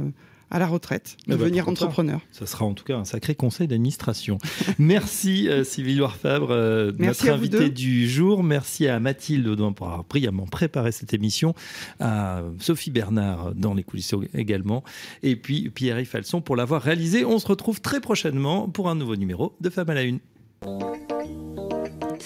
à 0.54 0.60
la 0.60 0.68
retraite, 0.68 1.16
eh 1.26 1.30
ben, 1.30 1.36
devenir 1.36 1.68
entrepreneur. 1.68 2.20
Ça 2.30 2.46
sera 2.46 2.64
en 2.64 2.74
tout 2.74 2.84
cas 2.84 2.96
un 2.96 3.04
sacré 3.04 3.34
conseil 3.34 3.66
d'administration. 3.66 4.38
Merci 4.78 5.48
euh, 5.48 5.64
Sylvie 5.64 5.96
Loire-Fabre, 5.96 6.52
euh, 6.52 6.92
notre 6.96 7.28
invitée 7.28 7.70
du 7.70 8.08
jour. 8.08 8.44
Merci 8.44 8.86
à 8.86 9.00
Mathilde 9.00 9.48
Audouin 9.48 9.72
pour 9.72 9.88
avoir 9.88 10.04
brillamment 10.04 10.46
préparé 10.46 10.92
cette 10.92 11.12
émission, 11.12 11.56
à 11.98 12.42
Sophie 12.60 12.92
Bernard 12.92 13.52
dans 13.56 13.74
les 13.74 13.82
coulisses 13.82 14.14
également, 14.32 14.84
et 15.24 15.34
puis 15.34 15.70
Pierre-Yves 15.70 16.06
Falson 16.06 16.40
pour 16.40 16.54
l'avoir 16.54 16.82
réalisé. 16.82 17.24
On 17.24 17.40
se 17.40 17.48
retrouve 17.48 17.80
très 17.80 18.00
prochainement 18.00 18.68
pour 18.68 18.88
un 18.88 18.94
nouveau 18.94 19.16
numéro 19.16 19.56
de 19.60 19.70
Femmes 19.70 19.90
à 19.90 19.94
la 19.94 20.02
Une. 20.02 20.20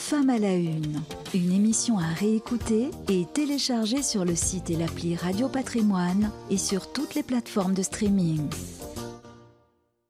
Femme 0.00 0.30
à 0.30 0.38
la 0.38 0.54
Une, 0.54 1.02
une 1.34 1.52
émission 1.52 1.98
à 1.98 2.06
réécouter 2.06 2.92
et 3.10 3.26
télécharger 3.34 4.02
sur 4.02 4.24
le 4.24 4.36
site 4.36 4.70
et 4.70 4.76
l'appli 4.76 5.16
Radio 5.16 5.48
Patrimoine 5.48 6.30
et 6.50 6.56
sur 6.56 6.92
toutes 6.92 7.14
les 7.14 7.24
plateformes 7.24 7.74
de 7.74 7.82
streaming. 7.82 8.40